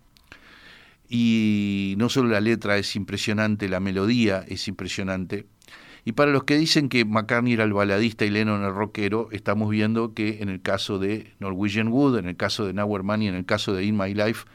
Y 1.08 1.94
no 2.00 2.10
solo 2.10 2.30
la 2.30 2.42
letra 2.42 2.80
es 2.80 2.96
impresionante, 2.96 3.70
la 3.70 3.80
melodía 3.80 4.44
es 4.48 4.68
impresionante, 4.68 5.46
y 6.06 6.14
para 6.14 6.32
los 6.32 6.44
que 6.46 6.58
dicen 6.58 6.90
que 6.90 7.06
McCartney 7.06 7.54
era 7.54 7.66
el 7.66 7.74
baladista 7.74 8.26
y 8.26 8.30
Lennon 8.30 8.64
el 8.64 8.74
rockero, 8.74 9.30
estamos 9.32 9.70
viendo 9.70 10.14
que 10.14 10.42
en 10.42 10.50
el 10.50 10.62
caso 10.62 10.98
de 10.98 11.34
Norwegian 11.40 11.90
Wood, 11.90 12.18
en 12.18 12.28
el 12.28 12.36
caso 12.36 12.66
de 12.66 12.74
Now 12.74 13.04
Money, 13.04 13.28
en 13.28 13.36
el 13.36 13.46
caso 13.46 13.74
de 13.74 13.84
In 13.84 13.98
My 13.98 14.14
Life, 14.14 14.46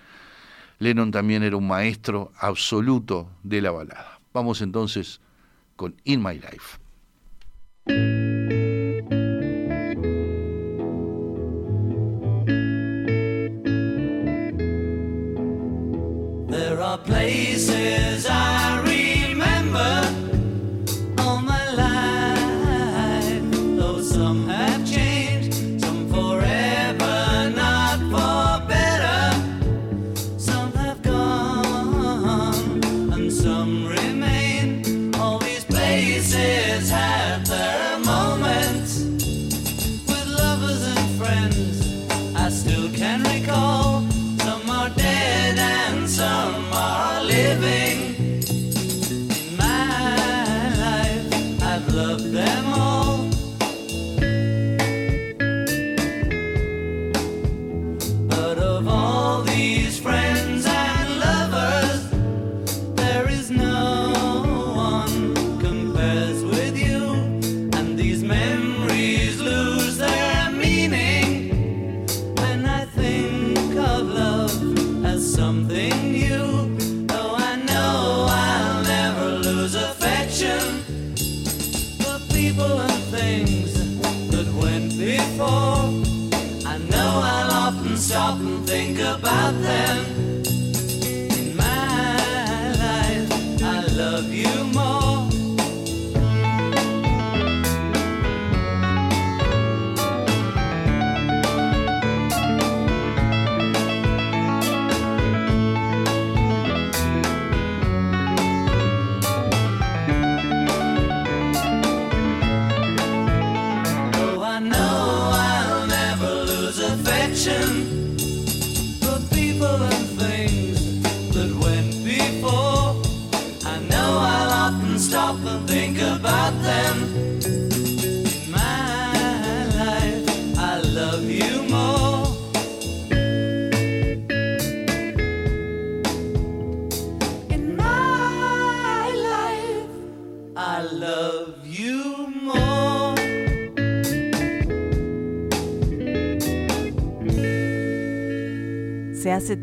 Lennon 0.78 1.10
también 1.10 1.42
era 1.42 1.56
un 1.56 1.66
maestro 1.66 2.32
absoluto 2.38 3.30
de 3.42 3.62
la 3.62 3.70
balada. 3.70 4.20
Vamos 4.32 4.60
entonces 4.60 5.20
con 5.76 5.94
In 6.04 6.22
My 6.22 6.34
Life. 6.34 6.78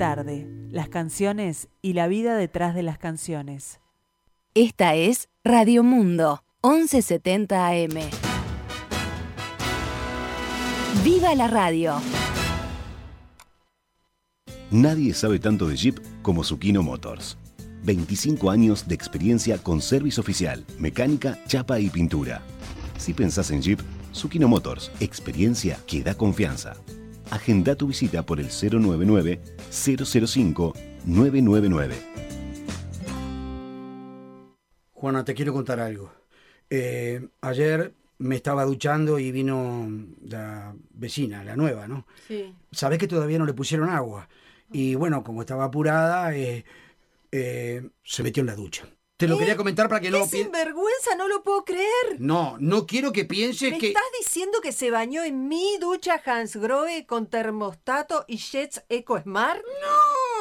Tarde, 0.02 0.48
las 0.72 0.90
canciones 0.90 1.68
y 1.84 1.94
la 1.94 2.08
vida 2.08 2.36
detrás 2.36 2.74
de 2.74 2.82
las 2.82 2.98
canciones. 2.98 3.82
Esta 4.56 4.96
es 4.96 5.30
Radio 5.44 5.84
Mundo, 5.84 6.44
1170 6.64 7.68
AM. 7.68 8.10
¡Viva 11.04 11.36
la 11.36 11.48
radio! 11.48 12.02
Nadie 14.72 15.14
sabe 15.14 15.38
tanto 15.38 15.68
de 15.68 15.76
Jeep 15.76 16.00
como 16.24 16.44
Zucchino 16.44 16.82
Motors. 16.82 17.38
25 17.84 18.50
años 18.50 18.88
de 18.88 18.96
experiencia 18.96 19.60
con 19.60 19.84
servicio 19.84 20.22
oficial, 20.22 20.66
mecánica, 20.80 21.38
chapa 21.46 21.80
y 21.80 21.92
pintura. 21.92 22.42
Si 22.98 23.14
pensás 23.14 23.52
en 23.52 23.62
Jeep, 23.62 23.80
Zucchino 24.16 24.48
Motors, 24.48 24.92
experiencia 25.00 25.78
que 25.86 26.02
da 26.02 26.16
confianza. 26.16 26.74
Agenda 27.32 27.76
tu 27.76 27.88
visita 27.88 28.24
por 28.24 28.40
el 28.42 28.50
099-005 28.50 30.74
999. 31.06 31.96
Juana, 34.92 35.24
te 35.24 35.34
quiero 35.34 35.54
contar 35.54 35.80
algo. 35.80 36.12
Eh, 36.70 37.26
ayer 37.40 37.94
me 38.18 38.36
estaba 38.36 38.66
duchando 38.66 39.18
y 39.18 39.32
vino 39.32 39.90
la 40.28 40.76
vecina, 40.92 41.46
la 41.46 41.56
nueva, 41.56 41.88
¿no? 41.88 42.06
Sí. 42.28 42.54
Sabés 42.72 43.00
que 43.00 43.08
todavía 43.08 43.40
no 43.40 43.46
le 43.46 43.54
pusieron 43.54 43.90
agua. 43.90 44.28
Y 44.72 44.96
bueno, 44.96 45.24
como 45.24 45.40
estaba 45.42 45.64
apurada, 45.64 46.36
eh, 46.36 46.66
eh, 47.32 47.90
se 48.04 48.24
metió 48.24 48.42
en 48.42 48.48
la 48.48 48.56
ducha. 48.56 48.86
Te 49.22 49.28
lo 49.28 49.36
¿Qué? 49.36 49.42
quería 49.42 49.56
comentar 49.56 49.88
para 49.88 50.02
que 50.02 50.08
¡Qué 50.10 50.18
no... 50.18 50.24
pi- 50.24 50.38
sinvergüenza! 50.42 51.14
No 51.16 51.28
lo 51.28 51.44
puedo 51.44 51.64
creer. 51.64 52.18
No, 52.18 52.56
no 52.60 52.88
quiero 52.88 53.12
que 53.12 53.24
pienses 53.24 53.70
¿Me 53.72 53.78
que... 53.78 53.90
estás 53.90 54.02
diciendo 54.20 54.58
que 54.64 54.72
se 54.72 54.90
bañó 54.90 55.24
en 55.24 55.48
mi 55.48 55.78
ducha 55.80 56.20
Hans 56.26 56.56
Grohe 56.56 57.06
con 57.06 57.28
termostato 57.28 58.26
y 58.28 58.38
Jets 58.38 58.84
Eco 58.90 59.22
Smart? 59.22 59.62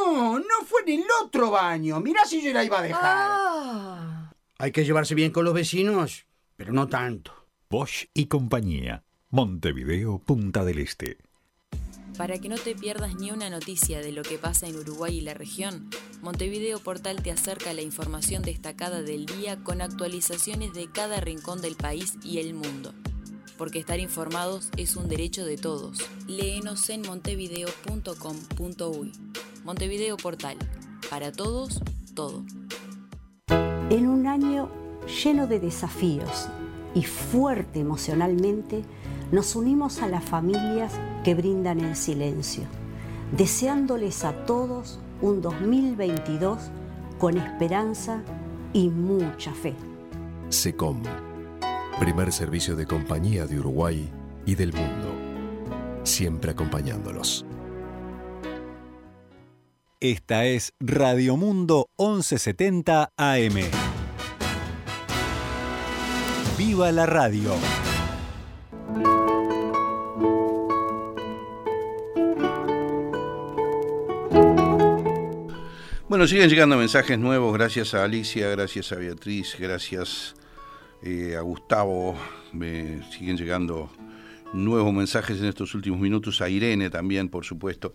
No, 0.07 0.39
no 0.39 0.65
fue 0.67 0.81
en 0.87 1.01
el 1.01 1.07
otro 1.23 1.51
baño. 1.51 2.01
Mirá 2.01 2.25
si 2.25 2.41
yo 2.41 2.55
la 2.55 2.65
iba 2.65 2.79
a 2.79 2.83
dejar. 2.83 3.03
Ah. 3.05 4.33
Hay 4.59 4.73
que 4.73 4.85
llevarse 4.87 5.15
bien 5.15 5.31
con 5.31 5.45
los 5.45 5.53
vecinos, 5.53 6.25
pero 6.57 6.73
no 6.73 6.89
tanto. 6.89 7.35
Bosch 7.69 8.07
y 8.15 8.29
compañía. 8.29 9.05
Montevideo, 9.29 10.21
Punta 10.21 10.65
del 10.65 10.79
Este. 10.79 11.19
Para 12.17 12.39
que 12.39 12.49
no 12.49 12.57
te 12.57 12.75
pierdas 12.75 13.17
ni 13.17 13.31
una 13.31 13.51
noticia 13.51 14.01
de 14.01 14.13
lo 14.13 14.23
que 14.23 14.39
pasa 14.39 14.67
en 14.67 14.77
Uruguay 14.77 15.19
y 15.19 15.23
la 15.23 15.35
región, 15.35 15.89
Montevideo 16.23 16.79
Portal 16.79 17.23
te 17.23 17.31
acerca 17.31 17.73
la 17.73 17.83
información 17.83 18.43
destacada 18.43 19.03
del 19.03 19.27
día 19.27 19.63
con 19.63 19.81
actualizaciones 19.81 20.75
de 20.75 20.91
cada 20.91 21.21
rincón 21.21 21.63
del 21.63 21.77
país 21.77 22.15
y 22.23 22.39
el 22.39 22.55
mundo. 22.55 22.93
Porque 23.57 23.79
estar 23.79 24.01
informados 24.01 24.71
es 24.77 24.97
un 24.97 25.09
derecho 25.09 25.45
de 25.45 25.57
todos. 25.57 25.99
Léenos 26.27 26.91
en 26.91 27.03
montevideo.com.uy. 27.03 29.13
Montevideo 29.65 30.17
Portal. 30.17 30.57
Para 31.09 31.31
todos, 31.33 31.81
todo. 32.15 32.45
En 33.91 34.07
un 34.07 34.27
año 34.27 34.71
lleno 35.23 35.47
de 35.47 35.61
desafíos 35.61 36.49
y 36.95 37.03
fuerte 37.03 37.81
emocionalmente, 37.81 38.85
nos 39.33 39.55
unimos 39.55 40.03
a 40.03 40.09
las 40.09 40.25
familias 40.25 40.93
que 41.25 41.35
brindan 41.35 41.81
el 41.81 41.97
silencio, 41.97 42.65
deseándoles 43.37 44.25
a 44.25 44.45
todos 44.45 44.99
un 45.21 45.41
2022 45.41 46.59
con 47.19 47.37
esperanza 47.37 48.23
y 48.73 48.89
mucha 48.89 49.53
fe. 49.53 49.75
SECOM, 50.49 51.03
primer 51.99 52.33
servicio 52.33 52.75
de 52.75 52.87
compañía 52.87 53.47
de 53.47 53.59
Uruguay 53.59 54.11
y 54.47 54.55
del 54.55 54.73
mundo, 54.73 55.15
siempre 56.03 56.53
acompañándolos. 56.53 57.45
Esta 60.01 60.47
es 60.47 60.73
Radio 60.81 61.37
Mundo 61.37 61.91
1170 61.99 63.13
AM. 63.17 63.61
¡Viva 66.57 66.91
la 66.91 67.05
radio! 67.05 67.53
Bueno, 76.11 76.27
siguen 76.27 76.51
llegando 76.51 76.77
mensajes 76.77 77.17
nuevos, 77.21 77.55
gracias 77.55 77.95
a 77.95 78.03
Alicia, 78.03 78.49
gracias 78.49 78.91
a 78.91 78.97
Beatriz, 78.97 79.55
gracias 79.57 80.35
eh, 81.05 81.37
a 81.39 81.41
Gustavo, 81.41 82.17
me 82.53 83.01
siguen 83.13 83.37
llegando 83.37 83.93
nuevos 84.53 84.93
mensajes 84.93 85.39
en 85.39 85.45
estos 85.45 85.73
últimos 85.77 86.01
minutos, 86.01 86.41
a 86.41 86.49
Irene 86.49 86.91
también, 86.91 87.29
por 87.29 87.45
supuesto. 87.45 87.95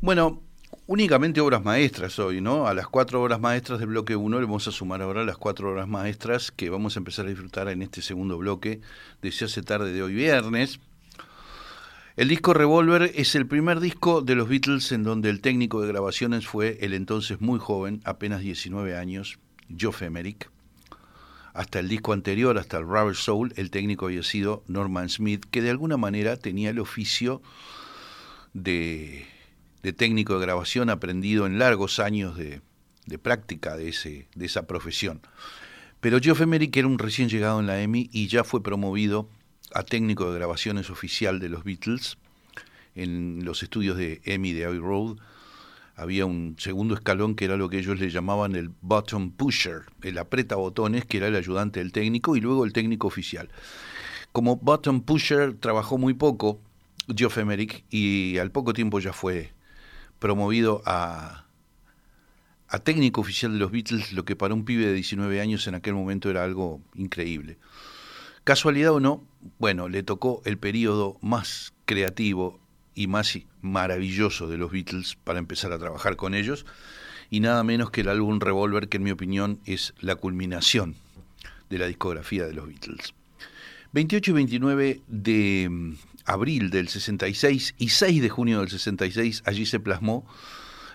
Bueno, 0.00 0.42
únicamente 0.88 1.40
obras 1.40 1.62
maestras 1.62 2.18
hoy, 2.18 2.40
¿no? 2.40 2.66
A 2.66 2.74
las 2.74 2.88
cuatro 2.88 3.22
obras 3.22 3.38
maestras 3.38 3.78
del 3.78 3.90
bloque 3.90 4.16
1 4.16 4.40
le 4.40 4.46
vamos 4.46 4.66
a 4.66 4.72
sumar 4.72 5.00
ahora 5.00 5.22
las 5.22 5.36
cuatro 5.36 5.70
obras 5.70 5.86
maestras 5.86 6.50
que 6.50 6.70
vamos 6.70 6.96
a 6.96 6.98
empezar 6.98 7.26
a 7.26 7.28
disfrutar 7.28 7.68
en 7.68 7.82
este 7.82 8.02
segundo 8.02 8.36
bloque 8.36 8.80
de 9.22 9.28
hace 9.28 9.62
tarde 9.62 9.92
de 9.92 10.02
hoy 10.02 10.14
viernes. 10.14 10.80
El 12.16 12.28
disco 12.28 12.54
Revolver 12.54 13.10
es 13.16 13.34
el 13.34 13.48
primer 13.48 13.80
disco 13.80 14.22
de 14.22 14.36
los 14.36 14.48
Beatles 14.48 14.92
en 14.92 15.02
donde 15.02 15.30
el 15.30 15.40
técnico 15.40 15.80
de 15.80 15.88
grabaciones 15.88 16.46
fue 16.46 16.78
el 16.80 16.94
entonces 16.94 17.40
muy 17.40 17.58
joven, 17.58 18.02
apenas 18.04 18.40
19 18.40 18.96
años, 18.96 19.40
Geoff 19.76 20.00
Emerick. 20.00 20.48
Hasta 21.54 21.80
el 21.80 21.88
disco 21.88 22.12
anterior, 22.12 22.56
hasta 22.56 22.78
el 22.78 22.84
Rubber 22.84 23.16
Soul, 23.16 23.52
el 23.56 23.72
técnico 23.72 24.06
había 24.06 24.22
sido 24.22 24.62
Norman 24.68 25.08
Smith, 25.08 25.44
que 25.50 25.60
de 25.60 25.70
alguna 25.70 25.96
manera 25.96 26.36
tenía 26.36 26.70
el 26.70 26.78
oficio 26.78 27.42
de, 28.52 29.26
técnico 29.96 30.34
de 30.34 30.46
grabación 30.46 30.90
aprendido 30.90 31.46
en 31.46 31.58
largos 31.58 31.98
años 31.98 32.36
de, 32.36 32.60
de 33.06 33.18
práctica 33.18 33.76
de, 33.76 33.88
ese, 33.88 34.28
de 34.36 34.46
esa 34.46 34.68
profesión. 34.68 35.20
Pero 35.98 36.20
Geoff 36.20 36.42
Emerick 36.42 36.76
era 36.76 36.86
un 36.86 37.00
recién 37.00 37.28
llegado 37.28 37.58
en 37.58 37.66
la 37.66 37.82
EMI 37.82 38.08
y 38.12 38.28
ya 38.28 38.44
fue 38.44 38.62
promovido 38.62 39.28
a 39.74 39.82
técnico 39.82 40.30
de 40.30 40.38
grabaciones 40.38 40.88
oficial 40.88 41.40
de 41.40 41.48
los 41.48 41.64
Beatles 41.64 42.16
en 42.94 43.44
los 43.44 43.62
estudios 43.62 43.96
de 43.96 44.20
EMI 44.24 44.52
de 44.52 44.64
Abbey 44.66 44.78
Road. 44.78 45.16
Había 45.96 46.26
un 46.26 46.56
segundo 46.58 46.94
escalón 46.94 47.34
que 47.34 47.44
era 47.44 47.56
lo 47.56 47.68
que 47.68 47.78
ellos 47.78 47.98
le 47.98 48.08
llamaban 48.08 48.54
el 48.54 48.70
button 48.80 49.32
pusher, 49.32 49.82
el 50.02 50.18
aprieta 50.18 50.56
botones, 50.56 51.04
que 51.04 51.18
era 51.18 51.26
el 51.26 51.36
ayudante 51.36 51.80
del 51.80 51.92
técnico, 51.92 52.36
y 52.36 52.40
luego 52.40 52.64
el 52.64 52.72
técnico 52.72 53.08
oficial. 53.08 53.48
Como 54.32 54.56
button 54.56 55.02
pusher 55.02 55.54
trabajó 55.54 55.98
muy 55.98 56.14
poco 56.14 56.60
Geoff 57.14 57.38
Emerick 57.38 57.84
y 57.90 58.38
al 58.38 58.50
poco 58.50 58.72
tiempo 58.72 58.98
ya 58.98 59.12
fue 59.12 59.52
promovido 60.18 60.82
a, 60.86 61.44
a 62.68 62.78
técnico 62.78 63.20
oficial 63.20 63.52
de 63.52 63.58
los 63.58 63.70
Beatles, 63.70 64.12
lo 64.12 64.24
que 64.24 64.36
para 64.36 64.54
un 64.54 64.64
pibe 64.64 64.86
de 64.86 64.94
19 64.94 65.40
años 65.40 65.66
en 65.66 65.74
aquel 65.74 65.94
momento 65.94 66.30
era 66.30 66.44
algo 66.44 66.80
increíble. 66.94 67.58
Casualidad 68.44 68.92
o 68.92 69.00
no, 69.00 69.24
bueno, 69.58 69.88
le 69.88 70.02
tocó 70.02 70.42
el 70.44 70.58
periodo 70.58 71.18
más 71.20 71.74
creativo 71.84 72.60
y 72.94 73.06
más 73.06 73.38
maravilloso 73.60 74.48
de 74.48 74.56
los 74.56 74.70
Beatles 74.70 75.16
para 75.24 75.38
empezar 75.38 75.72
a 75.72 75.78
trabajar 75.78 76.16
con 76.16 76.34
ellos, 76.34 76.64
y 77.30 77.40
nada 77.40 77.64
menos 77.64 77.90
que 77.90 78.02
el 78.02 78.08
álbum 78.08 78.40
Revolver, 78.40 78.88
que 78.88 78.98
en 78.98 79.02
mi 79.02 79.10
opinión 79.10 79.60
es 79.64 79.94
la 80.00 80.14
culminación 80.16 80.94
de 81.70 81.78
la 81.78 81.86
discografía 81.86 82.46
de 82.46 82.54
los 82.54 82.68
Beatles. 82.68 83.14
28 83.92 84.30
y 84.30 84.34
29 84.34 85.02
de 85.08 85.68
mm, 85.70 85.94
abril 86.26 86.70
del 86.70 86.88
66 86.88 87.74
y 87.78 87.88
6 87.88 88.22
de 88.22 88.28
junio 88.28 88.60
del 88.60 88.68
66, 88.68 89.42
allí 89.46 89.66
se 89.66 89.80
plasmó 89.80 90.26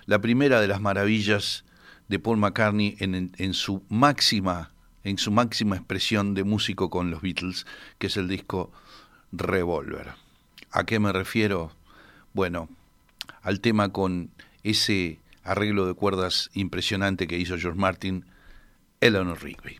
la 0.05 0.19
primera 0.21 0.61
de 0.61 0.67
las 0.67 0.81
maravillas 0.81 1.65
de 2.07 2.19
Paul 2.19 2.37
McCartney 2.37 2.95
en, 2.99 3.31
en 3.37 3.53
su 3.53 3.83
máxima 3.89 4.71
en 5.03 5.17
su 5.17 5.31
máxima 5.31 5.75
expresión 5.75 6.33
de 6.33 6.43
músico 6.43 6.89
con 6.89 7.11
los 7.11 7.21
Beatles, 7.21 7.65
que 7.97 8.07
es 8.07 8.17
el 8.17 8.27
disco 8.27 8.71
Revolver. 9.31 10.13
¿A 10.71 10.83
qué 10.83 10.99
me 10.99 11.11
refiero? 11.11 11.71
Bueno, 12.33 12.69
al 13.41 13.59
tema 13.61 13.89
con 13.89 14.31
ese 14.63 15.19
arreglo 15.43 15.85
de 15.85 15.93
cuerdas 15.93 16.49
impresionante 16.53 17.27
que 17.27 17.37
hizo 17.37 17.57
George 17.57 17.79
Martin, 17.79 18.25
Eleanor 19.01 19.41
Rigby. 19.41 19.79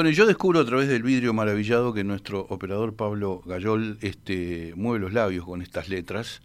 Bueno, 0.00 0.12
yo 0.12 0.24
descubro 0.24 0.60
a 0.60 0.64
través 0.64 0.88
del 0.88 1.02
vidrio 1.02 1.34
maravillado 1.34 1.92
que 1.92 2.04
nuestro 2.04 2.46
operador 2.48 2.94
Pablo 2.94 3.42
Gayol 3.44 3.98
este, 4.00 4.72
mueve 4.74 4.98
los 4.98 5.12
labios 5.12 5.44
con 5.44 5.60
estas 5.60 5.90
letras, 5.90 6.40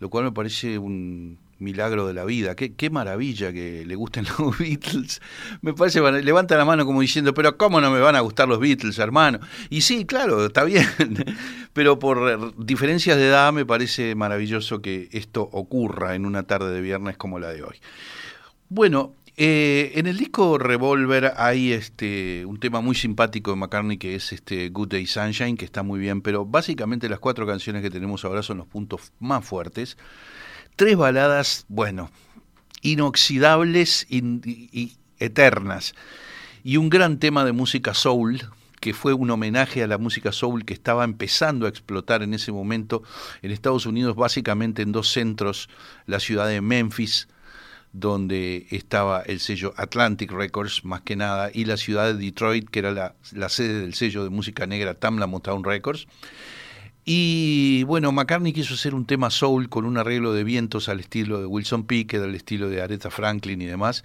lo 0.00 0.10
cual 0.10 0.24
me 0.24 0.32
parece 0.32 0.76
un 0.76 1.38
milagro 1.60 2.08
de 2.08 2.14
la 2.14 2.24
vida. 2.24 2.56
Qué, 2.56 2.74
qué 2.74 2.90
maravilla 2.90 3.52
que 3.52 3.84
le 3.86 3.94
gusten 3.94 4.26
los 4.40 4.58
Beatles. 4.58 5.22
Me 5.62 5.72
parece, 5.72 6.00
levanta 6.20 6.56
la 6.56 6.64
mano 6.64 6.84
como 6.84 7.00
diciendo, 7.00 7.32
pero 7.32 7.56
¿cómo 7.56 7.80
no 7.80 7.92
me 7.92 8.00
van 8.00 8.16
a 8.16 8.20
gustar 8.22 8.48
los 8.48 8.58
Beatles, 8.58 8.98
hermano? 8.98 9.38
Y 9.68 9.82
sí, 9.82 10.04
claro, 10.04 10.46
está 10.46 10.64
bien, 10.64 10.88
pero 11.72 12.00
por 12.00 12.56
diferencias 12.56 13.16
de 13.18 13.28
edad 13.28 13.52
me 13.52 13.64
parece 13.64 14.16
maravilloso 14.16 14.82
que 14.82 15.08
esto 15.12 15.48
ocurra 15.52 16.16
en 16.16 16.26
una 16.26 16.42
tarde 16.42 16.72
de 16.72 16.80
viernes 16.80 17.16
como 17.16 17.38
la 17.38 17.50
de 17.50 17.62
hoy. 17.62 17.76
Bueno, 18.68 19.14
eh, 19.42 19.92
en 19.94 20.06
el 20.06 20.18
disco 20.18 20.58
Revolver 20.58 21.32
hay 21.34 21.72
este 21.72 22.44
un 22.44 22.60
tema 22.60 22.82
muy 22.82 22.94
simpático 22.94 23.50
de 23.50 23.56
McCartney 23.56 23.96
que 23.96 24.14
es 24.14 24.34
este 24.34 24.68
Good 24.68 24.88
Day 24.88 25.06
Sunshine, 25.06 25.56
que 25.56 25.64
está 25.64 25.82
muy 25.82 25.98
bien, 25.98 26.20
pero 26.20 26.44
básicamente 26.44 27.08
las 27.08 27.20
cuatro 27.20 27.46
canciones 27.46 27.80
que 27.80 27.88
tenemos 27.88 28.22
ahora 28.26 28.42
son 28.42 28.58
los 28.58 28.66
puntos 28.66 29.14
más 29.18 29.42
fuertes. 29.42 29.96
Tres 30.76 30.94
baladas, 30.94 31.64
bueno, 31.68 32.10
inoxidables 32.82 34.06
y 34.10 34.98
eternas. 35.18 35.94
Y 36.62 36.76
un 36.76 36.90
gran 36.90 37.18
tema 37.18 37.46
de 37.46 37.52
música 37.52 37.94
soul, 37.94 38.42
que 38.78 38.92
fue 38.92 39.14
un 39.14 39.30
homenaje 39.30 39.82
a 39.82 39.86
la 39.86 39.96
música 39.96 40.32
soul 40.32 40.66
que 40.66 40.74
estaba 40.74 41.02
empezando 41.02 41.64
a 41.64 41.70
explotar 41.70 42.22
en 42.22 42.34
ese 42.34 42.52
momento 42.52 43.02
en 43.40 43.52
Estados 43.52 43.86
Unidos, 43.86 44.16
básicamente 44.16 44.82
en 44.82 44.92
dos 44.92 45.10
centros, 45.10 45.70
la 46.04 46.20
ciudad 46.20 46.46
de 46.46 46.60
Memphis, 46.60 47.26
donde 47.92 48.66
estaba 48.70 49.22
el 49.22 49.40
sello 49.40 49.74
Atlantic 49.76 50.30
Records 50.30 50.84
más 50.84 51.00
que 51.00 51.16
nada 51.16 51.50
y 51.52 51.64
la 51.64 51.76
ciudad 51.76 52.06
de 52.06 52.14
Detroit 52.14 52.68
que 52.70 52.78
era 52.78 52.92
la, 52.92 53.48
sede 53.48 53.80
del 53.80 53.94
sello 53.94 54.22
de 54.22 54.30
música 54.30 54.66
negra 54.66 54.94
Tamla 54.94 55.26
Motown 55.26 55.64
Records. 55.64 56.06
Y 57.04 57.82
bueno 57.84 58.12
McCartney 58.12 58.52
quiso 58.52 58.74
hacer 58.74 58.94
un 58.94 59.06
tema 59.06 59.30
soul 59.30 59.68
con 59.68 59.84
un 59.84 59.98
arreglo 59.98 60.32
de 60.32 60.44
vientos 60.44 60.88
al 60.88 61.00
estilo 61.00 61.40
de 61.40 61.46
Wilson 61.46 61.84
Pickett 61.84 62.22
al 62.22 62.34
estilo 62.34 62.68
de 62.68 62.82
Aretha 62.82 63.10
Franklin 63.10 63.60
y 63.62 63.66
demás 63.66 64.04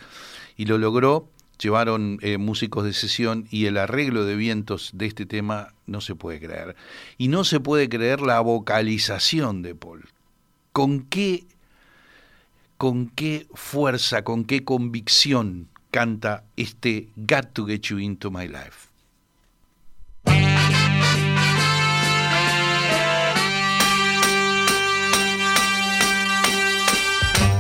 y 0.58 0.66
lo 0.66 0.78
logró. 0.78 1.30
Llevaron 1.62 2.20
eh, 2.22 2.38
músicos 2.38 2.84
de 2.84 2.92
sesión 2.92 3.48
y 3.50 3.68
el 3.68 3.78
arreglo 3.78 4.26
de 4.26 4.36
vientos 4.36 4.92
de 4.94 5.06
este 5.06 5.26
tema 5.26 5.74
no 5.86 6.02
se 6.02 6.14
puede 6.14 6.42
creer. 6.42 6.76
Y 7.18 7.30
no 7.30 7.46
se 7.46 7.62
puede 7.62 7.88
creer 7.88 8.20
la 8.20 8.42
vocalización 8.42 9.62
de 9.62 9.74
Paul. 9.74 10.10
Con 10.74 11.04
qué 11.04 11.46
con 12.78 13.10
qué 13.10 13.48
fuerza, 13.54 14.24
con 14.24 14.46
qué 14.46 14.64
convicción 14.64 15.70
canta 15.92 16.44
este 16.58 17.10
Got 17.16 17.54
to 17.54 17.66
Get 17.66 17.86
You 17.90 18.00
Into 18.00 18.32
My 18.32 18.48
Life. 18.48 18.90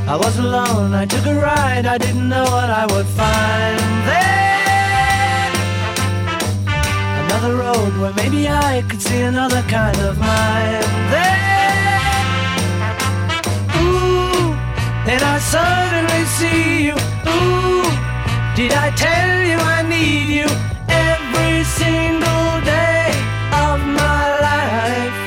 I 0.07 0.17
was 0.17 0.37
alone, 0.37 0.93
I 0.93 1.05
took 1.05 1.25
a 1.25 1.33
ride, 1.33 1.87
I 1.87 1.97
didn't 1.97 2.29
know 2.29 2.43
what 2.43 2.69
I 2.69 2.85
would 2.85 3.07
find 3.07 3.79
there. 4.05 4.25
Another 7.25 7.55
road 7.55 7.97
where 7.97 8.13
maybe 8.13 8.47
I 8.47 8.83
could 8.87 9.01
see 9.01 9.21
another 9.21 9.63
kind 9.63 9.97
of 9.97 10.19
mind 10.19 10.83
there. 11.11 11.54
And 15.07 15.21
I 15.21 15.37
suddenly 15.37 16.23
see 16.37 16.85
you. 16.87 16.95
Ooh, 17.29 17.85
did 18.55 18.71
I 18.73 18.89
tell 18.95 19.43
you 19.49 19.57
I 19.57 19.81
need 19.83 20.27
you 20.39 20.49
every 20.89 21.63
single 21.63 22.51
day 22.65 23.09
of 23.65 23.77
my 24.01 24.23
life? 24.49 25.21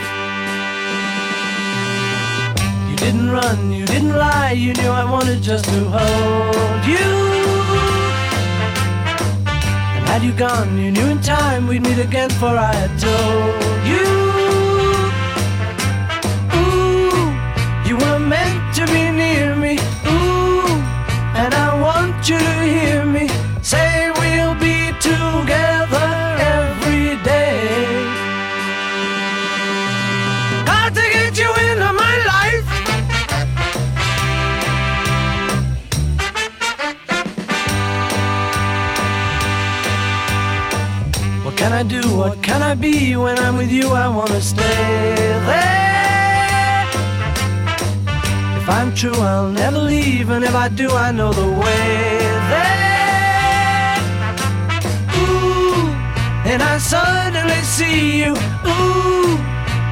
You 2.91 2.97
didn't 2.97 3.31
run, 3.31 3.73
you 3.73 3.87
didn't 3.87 4.17
lie, 4.17 4.53
you 4.53 4.73
knew 4.75 4.91
I 4.91 5.05
wanted 5.05 5.43
just 5.43 5.67
to 5.67 5.81
hold 5.97 6.85
you. 6.85 7.09
And 9.95 10.05
had 10.11 10.23
you 10.23 10.33
gone, 10.33 10.77
you 10.77 10.91
knew 10.91 11.07
in 11.07 11.21
time 11.21 11.69
we'd 11.69 11.83
meet 11.83 11.99
again, 11.99 12.31
for 12.31 12.57
I 12.57 12.75
had 12.75 12.93
told 12.99 13.87
you. 13.87 14.28
And 21.38 21.55
I 21.55 21.81
want 21.81 22.29
you 22.29 22.38
to 22.38 22.55
hear 22.74 23.05
me 23.05 23.29
say 23.62 24.11
we'll 24.20 24.57
be 24.66 24.90
together 25.09 26.11
every 26.59 27.11
day. 27.22 27.87
Got 30.70 30.90
to 30.98 31.05
get 31.16 31.38
you 31.42 31.51
into 31.68 31.90
my 32.03 32.14
life. 32.33 32.68
What 41.44 41.57
can 41.57 41.72
I 41.72 41.85
do? 41.85 42.03
What 42.16 42.42
can 42.42 42.62
I 42.62 42.74
be? 42.74 43.16
When 43.16 43.38
I'm 43.38 43.57
with 43.57 43.70
you, 43.70 43.88
I 43.90 44.09
wanna 44.09 44.40
stay 44.40 45.14
there. 45.51 45.88
I'm 48.69 48.95
true, 48.95 49.15
I'll 49.15 49.49
never 49.49 49.79
leave, 49.79 50.29
and 50.29 50.45
if 50.45 50.55
I 50.55 50.69
do, 50.69 50.91
I 50.91 51.11
know 51.11 51.33
the 51.33 51.49
way 51.49 52.19
there. 52.53 53.97
Ooh, 55.17 55.89
and 56.45 56.63
I 56.63 56.77
suddenly 56.79 57.63
see 57.63 58.19
you. 58.23 58.33
Ooh, 58.67 59.39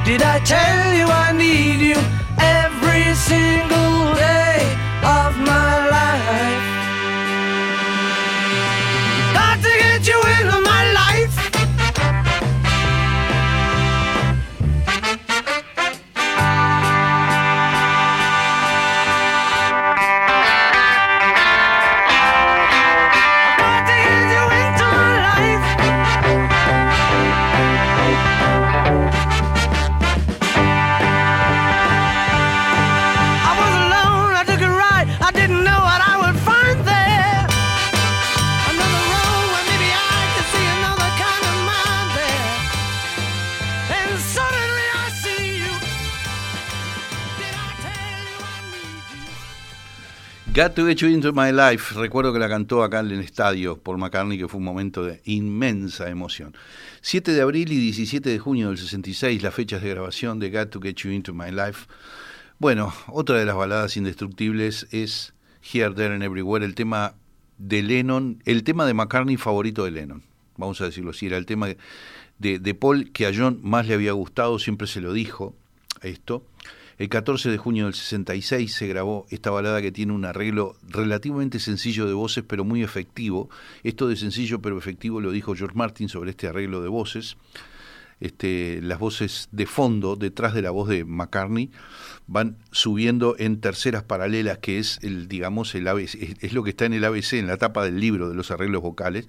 did 0.05 0.21
I 0.21 0.39
tell 0.45 0.93
you 0.93 1.05
I 1.05 1.31
need 1.31 1.81
you 1.81 1.97
every 2.37 3.15
single 3.15 4.13
day 4.13 4.61
of 5.01 5.35
my 5.39 5.89
life? 5.89 6.16
Got 50.67 50.75
to 50.75 50.85
Get 50.85 50.97
You 50.97 51.07
Into 51.07 51.31
My 51.31 51.53
Life, 51.53 51.95
recuerdo 51.97 52.33
que 52.33 52.39
la 52.39 52.49
cantó 52.49 52.83
acá 52.83 52.99
en 52.99 53.11
el 53.11 53.21
estadio 53.21 53.77
por 53.77 53.97
McCartney, 53.97 54.37
que 54.37 54.49
fue 54.49 54.57
un 54.57 54.65
momento 54.65 55.05
de 55.05 55.21
inmensa 55.23 56.09
emoción. 56.09 56.57
7 56.99 57.31
de 57.31 57.39
abril 57.39 57.71
y 57.71 57.77
17 57.77 58.29
de 58.29 58.37
junio 58.37 58.67
del 58.67 58.77
66, 58.77 59.43
las 59.43 59.53
fechas 59.53 59.81
de 59.81 59.91
grabación 59.91 60.39
de 60.39 60.49
Got 60.49 60.71
to 60.71 60.81
Get 60.81 60.95
You 60.95 61.11
Into 61.11 61.33
My 61.33 61.51
Life. 61.51 61.87
Bueno, 62.59 62.93
otra 63.07 63.39
de 63.39 63.45
las 63.45 63.55
baladas 63.55 63.95
indestructibles 63.95 64.87
es 64.91 65.33
Here, 65.63 65.93
There 65.93 66.13
and 66.13 66.23
Everywhere, 66.23 66.65
el 66.65 66.75
tema 66.75 67.15
de 67.57 67.81
Lennon, 67.81 68.43
el 68.43 68.65
tema 68.65 68.85
de 68.85 68.93
McCartney 68.93 69.37
favorito 69.37 69.85
de 69.85 69.91
Lennon, 69.91 70.23
vamos 70.57 70.81
a 70.81 70.83
decirlo 70.83 71.11
así, 71.11 71.27
era 71.27 71.37
el 71.37 71.45
tema 71.45 71.69
de, 72.39 72.59
de 72.59 72.75
Paul 72.75 73.13
que 73.13 73.25
a 73.25 73.31
John 73.33 73.61
más 73.63 73.87
le 73.87 73.93
había 73.93 74.11
gustado, 74.11 74.59
siempre 74.59 74.87
se 74.87 74.99
lo 74.99 75.13
dijo 75.13 75.55
esto. 76.01 76.45
El 76.97 77.09
14 77.09 77.51
de 77.51 77.57
junio 77.57 77.85
del 77.85 77.93
66 77.93 78.73
se 78.73 78.87
grabó 78.87 79.27
esta 79.29 79.51
balada 79.51 79.83
que 79.83 79.91
tiene 79.91 80.13
un 80.13 80.25
arreglo 80.25 80.75
relativamente 80.87 81.59
sencillo 81.59 82.07
de 82.07 82.13
voces, 82.13 82.43
pero 82.47 82.63
muy 82.63 82.81
efectivo. 82.81 83.51
Esto 83.83 84.07
de 84.07 84.15
sencillo 84.15 84.61
pero 84.63 84.79
efectivo 84.79 85.21
lo 85.21 85.31
dijo 85.31 85.55
George 85.55 85.75
Martin 85.77 86.09
sobre 86.09 86.31
este 86.31 86.47
arreglo 86.47 86.81
de 86.81 86.87
voces. 86.87 87.37
Este, 88.19 88.81
las 88.81 88.97
voces 88.97 89.47
de 89.51 89.67
fondo, 89.67 90.15
detrás 90.15 90.55
de 90.55 90.63
la 90.63 90.71
voz 90.71 90.89
de 90.89 91.05
McCartney, 91.05 91.69
van 92.25 92.57
subiendo 92.71 93.35
en 93.37 93.61
terceras 93.61 94.01
paralelas, 94.01 94.57
que 94.57 94.79
es 94.79 94.97
el, 95.03 95.27
digamos, 95.27 95.75
el 95.75 95.87
ABC, 95.87 96.15
es 96.41 96.53
lo 96.53 96.63
que 96.63 96.71
está 96.71 96.85
en 96.85 96.93
el 96.93 97.05
ABC, 97.05 97.33
en 97.33 97.45
la 97.45 97.57
tapa 97.57 97.85
del 97.85 97.99
libro 97.99 98.27
de 98.27 98.33
los 98.33 98.49
arreglos 98.49 98.81
vocales, 98.81 99.27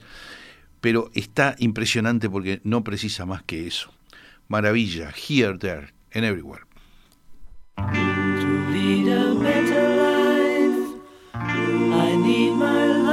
pero 0.80 1.10
está 1.12 1.54
impresionante 1.58 2.30
porque 2.30 2.62
no 2.64 2.82
precisa 2.82 3.26
más 3.26 3.42
que 3.42 3.66
eso. 3.66 3.92
Maravilla, 4.48 5.10
here, 5.10 5.58
there, 5.58 5.92
and 6.14 6.24
everywhere. 6.24 6.67
To 7.78 8.66
lead 8.72 9.06
a 9.08 9.34
better 9.36 9.84
life, 10.04 11.00
I 11.34 12.16
need 12.16 12.52
my 12.54 12.86
love 12.86 13.07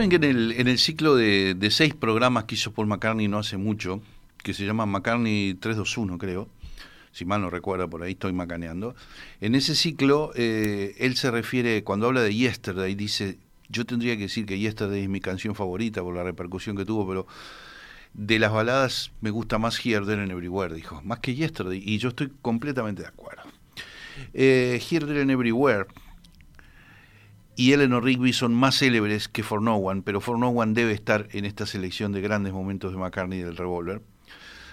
saben 0.00 0.08
que 0.08 0.16
en 0.16 0.24
el, 0.24 0.52
en 0.52 0.66
el 0.66 0.78
ciclo 0.78 1.14
de, 1.14 1.54
de 1.54 1.70
seis 1.70 1.92
programas 1.92 2.44
que 2.44 2.54
hizo 2.54 2.72
Paul 2.72 2.86
McCartney 2.86 3.28
no 3.28 3.36
hace 3.36 3.58
mucho, 3.58 4.00
que 4.42 4.54
se 4.54 4.64
llama 4.64 4.86
McCartney 4.86 5.52
321, 5.60 6.16
creo, 6.16 6.48
si 7.12 7.26
mal 7.26 7.42
no 7.42 7.50
recuerdo, 7.50 7.90
por 7.90 8.02
ahí 8.02 8.12
estoy 8.12 8.32
macaneando. 8.32 8.94
En 9.42 9.54
ese 9.54 9.74
ciclo, 9.74 10.32
eh, 10.36 10.94
él 11.00 11.16
se 11.16 11.30
refiere, 11.30 11.84
cuando 11.84 12.06
habla 12.06 12.22
de 12.22 12.34
Yesterday, 12.34 12.94
dice, 12.94 13.36
yo 13.68 13.84
tendría 13.84 14.16
que 14.16 14.22
decir 14.22 14.46
que 14.46 14.58
Yesterday 14.58 15.02
es 15.02 15.08
mi 15.10 15.20
canción 15.20 15.54
favorita 15.54 16.00
por 16.00 16.16
la 16.16 16.22
repercusión 16.22 16.78
que 16.78 16.86
tuvo, 16.86 17.06
pero 17.06 17.26
de 18.14 18.38
las 18.38 18.52
baladas 18.52 19.12
me 19.20 19.28
gusta 19.28 19.58
más 19.58 19.84
Here, 19.84 20.06
There 20.06 20.22
and 20.22 20.32
Everywhere, 20.32 20.74
dijo, 20.74 21.02
más 21.02 21.18
que 21.18 21.34
Yesterday, 21.34 21.82
y 21.84 21.98
yo 21.98 22.08
estoy 22.08 22.32
completamente 22.40 23.02
de 23.02 23.08
acuerdo. 23.08 23.42
Eh, 24.32 24.80
Here, 24.90 25.04
There 25.04 25.20
and 25.20 25.30
Everywhere 25.30 25.88
y 27.60 27.74
Eleanor 27.74 28.02
Rigby 28.02 28.32
son 28.32 28.54
más 28.54 28.78
célebres 28.78 29.28
que 29.28 29.42
For 29.42 29.60
No 29.60 29.76
One, 29.76 30.00
pero 30.00 30.22
For 30.22 30.38
No 30.38 30.48
One 30.48 30.72
debe 30.72 30.92
estar 30.92 31.28
en 31.32 31.44
esta 31.44 31.66
selección 31.66 32.10
de 32.10 32.22
grandes 32.22 32.54
momentos 32.54 32.90
de 32.90 32.96
McCartney 32.96 33.40
del 33.40 33.54
Revolver. 33.54 34.00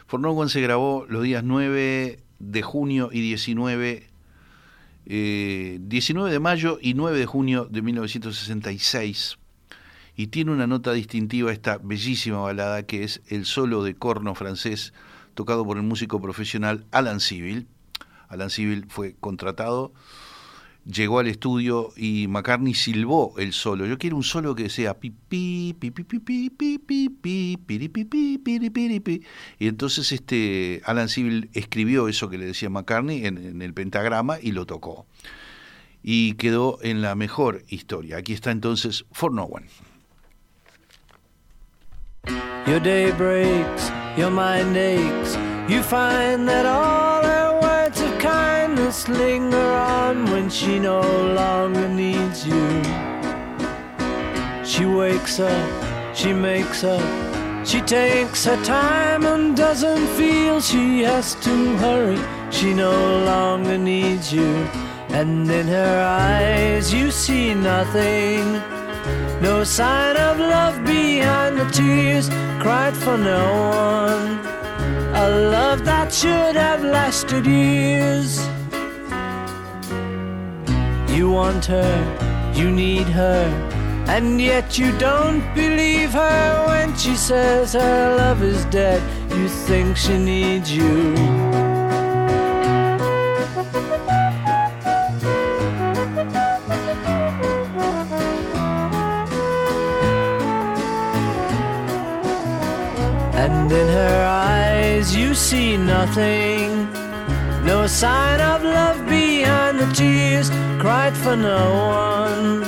For 0.05 0.21
No 0.21 0.31
One 0.31 0.49
se 0.49 0.61
grabó 0.61 1.05
los 1.09 1.21
días 1.21 1.43
9 1.43 2.23
de 2.39 2.61
junio 2.61 3.09
y 3.11 3.19
19, 3.19 4.07
eh, 5.05 5.79
19 5.81 6.31
de 6.31 6.39
mayo 6.39 6.79
y 6.81 6.93
9 6.93 7.19
de 7.19 7.25
junio 7.25 7.67
de 7.69 7.81
1966. 7.81 9.37
Y 10.15 10.27
tiene 10.27 10.51
una 10.51 10.65
nota 10.65 10.93
distintiva 10.93 11.51
esta 11.51 11.79
bellísima 11.79 12.39
balada 12.39 12.83
que 12.83 13.03
es 13.03 13.21
el 13.27 13.45
solo 13.45 13.83
de 13.83 13.95
corno 13.95 14.33
francés 14.33 14.93
tocado 15.33 15.65
por 15.65 15.75
el 15.75 15.83
músico 15.83 16.21
profesional 16.21 16.85
Alan 16.91 17.19
Civil. 17.19 17.67
Alan 18.29 18.49
Civil 18.49 18.85
fue 18.87 19.17
contratado, 19.19 19.91
llegó 20.87 21.19
al 21.19 21.27
estudio 21.27 21.91
y 21.95 22.27
McCartney 22.27 22.73
silbó 22.73 23.33
el 23.37 23.53
solo. 23.53 23.85
Yo 23.85 23.97
quiero 23.97 24.15
un 24.15 24.23
solo 24.23 24.55
que 24.55 24.69
sea 24.69 24.93
pi 24.93 25.11
pi 25.11 25.75
pi 25.77 25.91
pi 25.91 26.03
pi 26.03 26.19
pi 26.19 26.49
pi 26.49 26.79
pi 26.79 27.09
pi 27.09 27.57
piri, 27.57 27.89
pi 27.89 28.05
pi 28.05 28.37
piri, 28.37 28.69
piri, 28.69 28.99
pi. 28.99 29.23
Y 29.59 29.67
entonces 29.67 30.11
este 30.11 30.81
Alan 30.85 31.09
Civil 31.09 31.49
escribió 31.53 32.07
eso 32.07 32.29
que 32.29 32.37
le 32.37 32.45
decía 32.45 32.69
McCartney 32.69 33.25
en, 33.25 33.37
en 33.37 33.61
el 33.61 33.73
pentagrama 33.73 34.37
y 34.41 34.51
lo 34.51 34.65
tocó. 34.65 35.05
Y 36.03 36.33
quedó 36.33 36.79
en 36.81 37.01
la 37.01 37.15
mejor 37.15 37.63
historia. 37.67 38.17
Aquí 38.17 38.33
está 38.33 38.51
entonces 38.51 39.05
For 39.11 39.31
No 39.31 39.43
One. 39.43 39.67
Your 42.65 42.81
day 42.81 43.11
breaks, 43.11 43.91
your 44.17 44.29
mind 44.29 44.75
aches. 44.75 45.37
You 45.69 45.81
find 45.83 46.47
that 46.47 46.65
all 46.65 47.06
kindness 48.87 49.09
linger 49.09 49.71
on 49.73 50.25
when 50.31 50.49
she 50.49 50.79
no 50.79 51.01
longer 51.01 51.89
needs 51.89 52.47
you. 52.47 52.83
She 54.63 54.85
wakes 54.85 55.39
up, 55.39 56.15
she 56.15 56.31
makes 56.31 56.85
up, 56.85 57.03
she 57.65 57.81
takes 57.81 58.45
her 58.45 58.63
time 58.63 59.25
and 59.25 59.57
doesn't 59.57 60.07
feel 60.15 60.61
she 60.61 61.01
has 61.01 61.35
to 61.35 61.75
hurry. 61.77 62.19
She 62.49 62.73
no 62.73 62.93
longer 63.25 63.77
needs 63.77 64.31
you. 64.31 64.55
And 65.09 65.51
in 65.51 65.67
her 65.67 65.99
eyes 66.01 66.93
you 66.93 67.11
see 67.11 67.53
nothing. 67.53 68.53
No 69.41 69.65
sign 69.65 70.15
of 70.15 70.39
love 70.39 70.85
behind 70.85 71.57
the 71.57 71.69
tears 71.71 72.29
cried 72.61 72.95
for 72.95 73.17
no 73.17 73.43
one. 73.91 74.39
A 75.13 75.27
love 75.51 75.83
that 75.83 76.13
should 76.13 76.55
have 76.55 76.83
lasted 76.83 77.45
years. 77.45 78.47
You 81.17 81.31
want 81.31 81.65
her, 81.65 82.53
you 82.53 82.69
need 82.69 83.07
her, 83.07 83.45
and 84.07 84.39
yet 84.39 84.77
you 84.77 84.95
don't 84.99 85.41
believe 85.55 86.11
her 86.11 86.65
when 86.67 86.95
she 86.95 87.15
says 87.15 87.73
her 87.73 88.15
love 88.15 88.43
is 88.43 88.63
dead. 88.65 89.01
You 89.31 89.49
think 89.49 89.97
she 89.97 90.15
needs 90.15 90.71
you. 90.71 91.15
And 103.43 103.71
in 103.71 103.87
her 103.87 104.25
eyes 104.29 105.15
you 105.15 105.33
see 105.33 105.77
nothing, 105.77 106.93
no 107.65 107.87
sign 107.87 108.39
of 108.39 108.61
love 108.61 108.87
behind 109.47 109.79
the 109.79 109.89
tears 109.93 110.49
cried 110.83 111.15
for 111.23 111.35
no 111.35 111.63
one. 112.03 112.63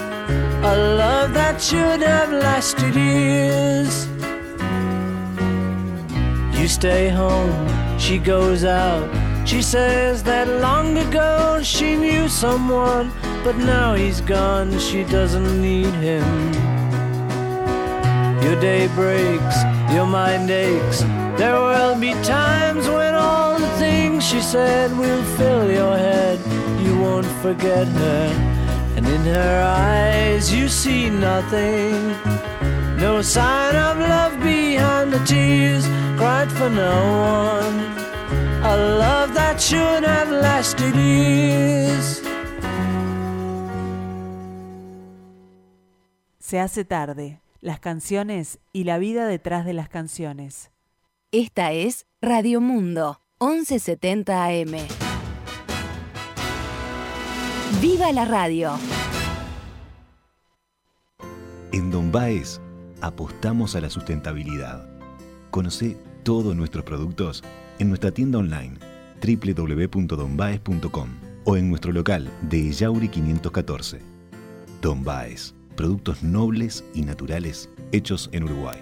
A 0.72 0.76
love 1.04 1.34
that 1.34 1.62
should 1.62 2.02
have 2.02 2.32
lasted 2.32 2.96
years. 2.96 3.94
You 6.58 6.68
stay 6.68 7.10
home, 7.10 7.58
she 8.00 8.18
goes 8.18 8.64
out. 8.64 9.08
She 9.46 9.62
says 9.62 10.24
that 10.24 10.48
long 10.68 10.98
ago 10.98 11.60
she 11.64 11.96
knew 11.96 12.30
someone, 12.30 13.12
but 13.44 13.58
now 13.58 13.96
he's 13.96 14.22
gone, 14.22 14.70
she 14.80 15.04
doesn't 15.04 15.52
need 15.62 15.94
him. 16.08 16.30
Your 18.44 18.58
day 18.70 18.88
breaks, 19.00 19.58
your 19.96 20.08
mind 20.20 20.50
aches. 20.50 21.00
There 21.42 21.60
will 21.70 21.96
be 22.00 22.14
times 22.38 22.88
when 22.88 23.14
all 23.16 23.60
the 23.60 23.74
things 23.84 24.26
she 24.30 24.40
said 24.40 24.88
will 24.98 25.24
fill 25.38 25.70
your 25.72 25.98
head. 25.98 26.59
Won't 27.00 27.26
forget 27.42 27.88
her, 27.88 28.28
and 28.98 29.08
in 29.08 29.22
her 29.22 29.64
eyes 29.64 30.52
you 30.52 30.68
see 30.68 31.10
nothing. 31.10 32.14
No 32.98 33.22
sign 33.22 33.76
of 33.76 33.98
love 33.98 34.38
behind 34.44 35.14
the 35.14 35.20
tears 35.26 35.86
cried 36.18 36.52
for 36.52 36.70
no 36.70 36.92
one. 37.56 37.80
A 38.64 38.76
love 38.76 39.34
that 39.34 39.62
should 39.62 40.04
have 40.04 40.30
lasted 40.30 40.94
years. 40.96 42.22
Se 46.40 46.60
hace 46.60 46.84
tarde. 46.84 47.40
Las 47.62 47.80
canciones 47.80 48.60
y 48.74 48.84
la 48.84 48.98
vida 48.98 49.28
detrás 49.28 49.66
de 49.66 49.74
las 49.74 49.88
canciones. 49.88 50.72
Esta 51.32 51.72
es 51.72 52.06
Radio 52.22 52.60
Mundo, 52.60 53.22
1170 53.40 54.46
AM. 54.46 55.09
¡Viva 57.78 58.12
la 58.12 58.26
radio! 58.26 58.72
En 61.72 61.92
Don 61.92 62.12
Baez 62.12 62.60
apostamos 63.00 63.76
a 63.76 63.82
la 63.82 63.90
sustentabilidad. 63.90 64.90
Conoce 65.52 65.96
todos 66.24 66.56
nuestros 66.56 66.84
productos 66.84 67.44
en 67.78 67.90
nuestra 67.90 68.12
tienda 68.12 68.40
online 68.40 68.78
www.donbaez.com 69.22 71.10
o 71.46 71.58
en 71.58 71.70
nuestro 71.70 71.94
local 71.94 72.30
de 72.42 72.72
Yauri 72.72 73.08
514. 73.08 74.00
Don 74.82 75.04
Baez, 75.04 75.54
productos 75.78 76.24
nobles 76.24 76.84
y 76.96 77.04
naturales 77.04 77.70
hechos 77.92 78.30
en 78.34 78.44
Uruguay. 78.44 78.80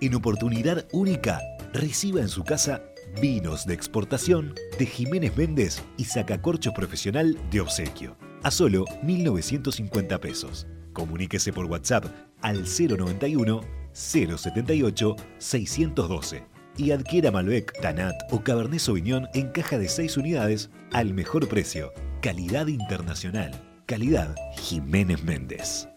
En 0.00 0.14
oportunidad 0.14 0.86
única, 0.92 1.40
reciba 1.72 2.20
en 2.20 2.28
su 2.28 2.44
casa 2.44 2.82
vinos 3.20 3.66
de 3.66 3.74
exportación 3.74 4.54
de 4.78 4.86
Jiménez 4.86 5.36
Méndez 5.36 5.82
y 5.96 6.04
sacacorcho 6.04 6.72
profesional 6.72 7.38
de 7.50 7.60
obsequio. 7.60 8.16
A 8.42 8.50
solo 8.50 8.84
1.950 9.02 10.18
pesos. 10.20 10.66
Comuníquese 10.92 11.52
por 11.52 11.66
WhatsApp 11.66 12.04
al 12.42 12.64
091 12.64 13.60
078 13.92 15.16
612 15.38 16.46
y 16.76 16.92
adquiera 16.92 17.30
Malbec, 17.30 17.72
Tanat 17.80 18.14
o 18.30 18.40
Cabernet 18.40 18.80
Sauvignon 18.80 19.26
en 19.34 19.48
caja 19.48 19.78
de 19.78 19.88
6 19.88 20.16
unidades 20.16 20.70
al 20.92 21.12
mejor 21.12 21.48
precio. 21.48 21.92
Calidad 22.22 22.68
internacional. 22.68 23.52
Calidad 23.86 24.34
Jiménez 24.56 25.22
Méndez. 25.24 25.88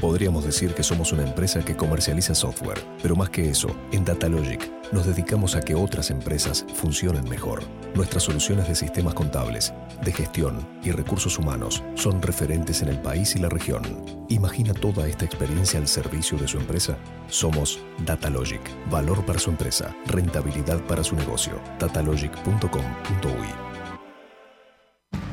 Podríamos 0.00 0.44
decir 0.44 0.72
que 0.72 0.82
somos 0.82 1.12
una 1.12 1.24
empresa 1.24 1.62
que 1.62 1.76
comercializa 1.76 2.34
software, 2.34 2.82
pero 3.02 3.16
más 3.16 3.28
que 3.28 3.50
eso, 3.50 3.68
en 3.92 4.02
Datalogic 4.06 4.70
nos 4.92 5.06
dedicamos 5.06 5.54
a 5.54 5.60
que 5.60 5.74
otras 5.74 6.10
empresas 6.10 6.64
funcionen 6.74 7.28
mejor. 7.28 7.62
Nuestras 7.94 8.22
soluciones 8.22 8.66
de 8.66 8.74
sistemas 8.74 9.12
contables, 9.12 9.74
de 10.02 10.10
gestión 10.10 10.66
y 10.82 10.90
recursos 10.90 11.38
humanos 11.38 11.84
son 11.96 12.22
referentes 12.22 12.80
en 12.80 12.88
el 12.88 12.98
país 12.98 13.36
y 13.36 13.40
la 13.40 13.50
región. 13.50 13.82
Imagina 14.28 14.72
toda 14.72 15.06
esta 15.06 15.26
experiencia 15.26 15.78
al 15.78 15.86
servicio 15.86 16.38
de 16.38 16.48
su 16.48 16.58
empresa. 16.58 16.96
Somos 17.28 17.78
Datalogic, 18.06 18.62
valor 18.90 19.24
para 19.26 19.38
su 19.38 19.50
empresa, 19.50 19.94
rentabilidad 20.06 20.80
para 20.86 21.04
su 21.04 21.14
negocio. 21.14 21.60
datalogic.com.uy 21.78 23.69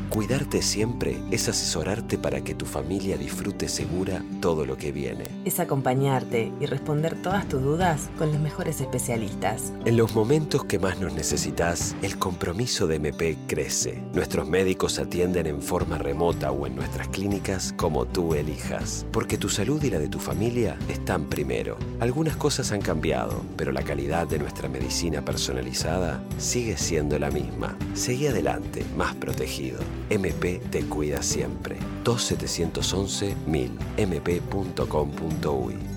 Cuidarte 0.10 0.62
siempre 0.62 1.18
es 1.32 1.50
asesorarte 1.50 2.18
para 2.18 2.42
que 2.42 2.56
tu 2.56 2.66
familia 2.66 3.18
disfrute 3.18 3.68
segura 3.68 4.24
todo 4.42 4.66
lo 4.66 4.78
que 4.78 4.92
viene. 4.92 5.26
Es 5.44 5.60
acompañarte 5.60 6.52
y 6.60 6.66
responder 6.66 7.22
todas 7.22 7.48
tus 7.50 7.62
dudas 7.62 8.10
con 8.18 8.32
los 8.32 8.40
mejores 8.40 8.80
especialistas. 8.80 9.74
En 9.86 9.98
los 9.98 10.16
momentos 10.16 10.64
que 10.64 10.80
más 10.80 11.00
nos 11.00 11.14
necesitas, 11.14 11.96
el 12.02 12.18
compromiso 12.18 12.88
de 12.88 12.96
MP 12.96 13.38
crece. 13.48 14.02
Nuestros 14.14 14.48
médicos 14.48 14.98
atienden 14.98 15.46
en 15.46 15.62
forma 15.62 15.98
remota 15.98 16.52
o 16.52 16.66
en 16.66 16.76
nuestras 16.76 17.10
clínicas 17.10 17.74
como 17.76 18.06
tú 18.06 18.34
elijas. 18.34 19.06
Porque 19.12 19.38
tu 19.38 19.50
salud 19.50 19.84
y 19.84 19.90
la 19.90 20.00
de 20.00 20.08
tu 20.08 20.20
familia 20.20 20.78
están 20.88 21.26
primero. 21.26 21.78
Algunas 22.00 22.38
cosas 22.38 22.72
han 22.72 22.82
cambiado, 22.82 23.44
pero 23.58 23.72
la 23.74 23.84
calidad 23.84 24.26
de 24.26 24.40
nuestra 24.40 24.70
medicina 24.70 25.22
personalizada 25.24 26.24
sigue 26.38 26.78
siendo 26.78 27.20
la 27.20 27.30
misma. 27.30 27.78
Seguí 27.94 28.28
adelante, 28.28 28.86
más 28.96 29.14
protegido. 29.16 29.80
MP 30.10 30.60
te 30.72 30.86
cuida 30.86 31.22
siempre. 31.22 31.78
2711 32.04 33.36
1000 33.46 33.72
mp.com.uy 33.98 35.97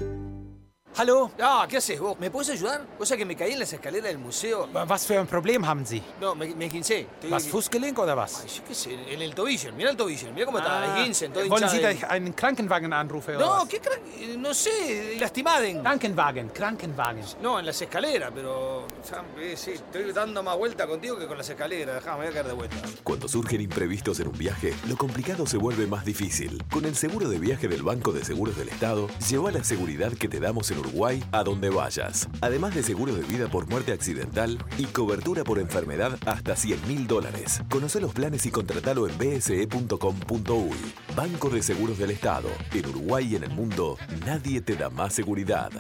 Hallo? 1.01 1.31
Ja, 1.39 1.67
¿qué 1.67 1.79
haces 1.79 1.99
vos? 1.99 2.21
¿Me 2.21 2.31
puedes 2.31 2.51
ayudar? 2.51 2.85
Cosa 2.99 3.17
que 3.17 3.25
me 3.25 3.35
caí 3.35 3.53
en 3.55 3.59
las 3.61 3.73
escaleras 3.73 4.09
del 4.09 4.19
museo. 4.19 4.69
Was 4.87 5.07
für 5.07 5.19
ein 5.19 5.27
Problem 5.27 5.65
haben 5.67 5.87
Sie? 5.87 6.03
No, 6.21 6.35
me, 6.35 6.55
me 6.55 6.69
quincé. 6.69 7.07
Estoy- 7.23 7.31
Was, 7.31 7.47
Fußgelenk 7.49 7.99
oder 7.99 8.15
was? 8.15 8.43
Ay, 8.43 8.51
yo 8.55 8.63
qué 8.69 8.75
sé, 8.75 8.93
en 9.11 9.23
el 9.23 9.35
tobillo. 9.35 9.73
Mira 9.73 9.89
el 9.89 9.97
tobillo. 9.97 10.31
Mira 10.35 10.45
cómo 10.45 10.59
está. 10.59 10.83
Ah, 10.83 10.99
el 10.99 11.05
Ginsen, 11.05 11.33
todo 11.33 11.49
wollen 11.49 11.55
hinchado 11.71 11.73
Sie, 11.75 11.81
dass 11.83 11.95
ich 11.95 12.05
einen 12.05 12.37
Krankenwagen 12.37 12.93
anrufe 12.93 13.35
oder 13.35 13.47
No, 13.47 13.53
was? 13.61 13.69
¿qué 13.71 13.81
cra- 13.81 13.99
eh, 14.21 14.37
No 14.37 14.53
sé, 14.53 15.17
lastimaden. 15.19 15.81
Krankenwagen, 15.81 16.51
Krankenwagen. 16.51 17.25
No, 17.41 17.59
en 17.59 17.65
las 17.65 17.81
escaleras, 17.81 18.31
pero... 18.35 18.87
ya, 19.11 19.25
eh, 19.43 19.57
Sí, 19.57 19.71
estoy 19.71 20.13
dando 20.13 20.43
más 20.43 20.59
vuelta 20.59 20.87
contigo 20.87 21.17
que 21.19 21.27
con 21.27 21.39
las 21.39 21.49
escaleras. 21.49 21.95
Dejá, 21.95 22.11
me 22.19 22.25
voy 22.25 22.27
a 22.27 22.33
caer 22.35 22.47
de 22.49 22.53
vuelta. 22.53 22.77
Cuando 23.03 23.27
surgen 23.27 23.63
imprevistos 23.63 24.21
en 24.21 24.29
un 24.29 24.37
viaje, 24.37 24.75
lo 24.87 24.99
complicado 24.99 25.47
se 25.47 25.57
vuelve 25.57 25.87
más 25.87 26.05
difícil. 26.05 26.63
Con 26.71 26.85
el 26.85 26.95
seguro 26.95 27.31
de 27.31 27.39
viaje 27.39 27.69
del 27.69 27.83
Banco 27.83 28.13
de 28.13 28.23
Seguros 28.23 28.55
del 28.59 28.69
Estado, 28.69 29.09
lleva 29.31 29.51
la 29.51 29.65
seguridad 29.65 30.13
que 30.13 30.29
te 30.29 30.39
damos 30.41 30.71
en 30.71 30.77
Uruguay 30.81 30.90
a 31.33 31.45
donde 31.45 31.71
vayas. 31.71 32.29
Además 32.41 32.75
de 32.75 32.83
seguro 32.83 33.15
de 33.15 33.23
vida 33.23 33.49
por 33.49 33.69
muerte 33.69 33.93
accidental 33.93 34.59
y 34.77 34.85
cobertura 34.87 35.45
por 35.45 35.59
enfermedad 35.59 36.19
hasta 36.27 36.57
100 36.57 36.89
mil 36.89 37.07
dólares. 37.07 37.63
Conoce 37.71 38.01
los 38.01 38.13
planes 38.13 38.45
y 38.47 38.51
contratalo 38.51 39.09
en 39.09 39.17
bse.com.uy. 39.17 40.79
Banco 41.17 41.49
de 41.49 41.63
Seguros 41.63 41.99
del 41.99 42.11
Estado. 42.11 42.49
En 42.75 42.87
Uruguay 42.87 43.29
y 43.31 43.37
en 43.37 43.45
el 43.45 43.51
mundo, 43.51 43.97
nadie 44.27 44.61
te 44.61 44.75
da 44.75 44.91
más 44.91 45.15
seguridad. 45.15 45.71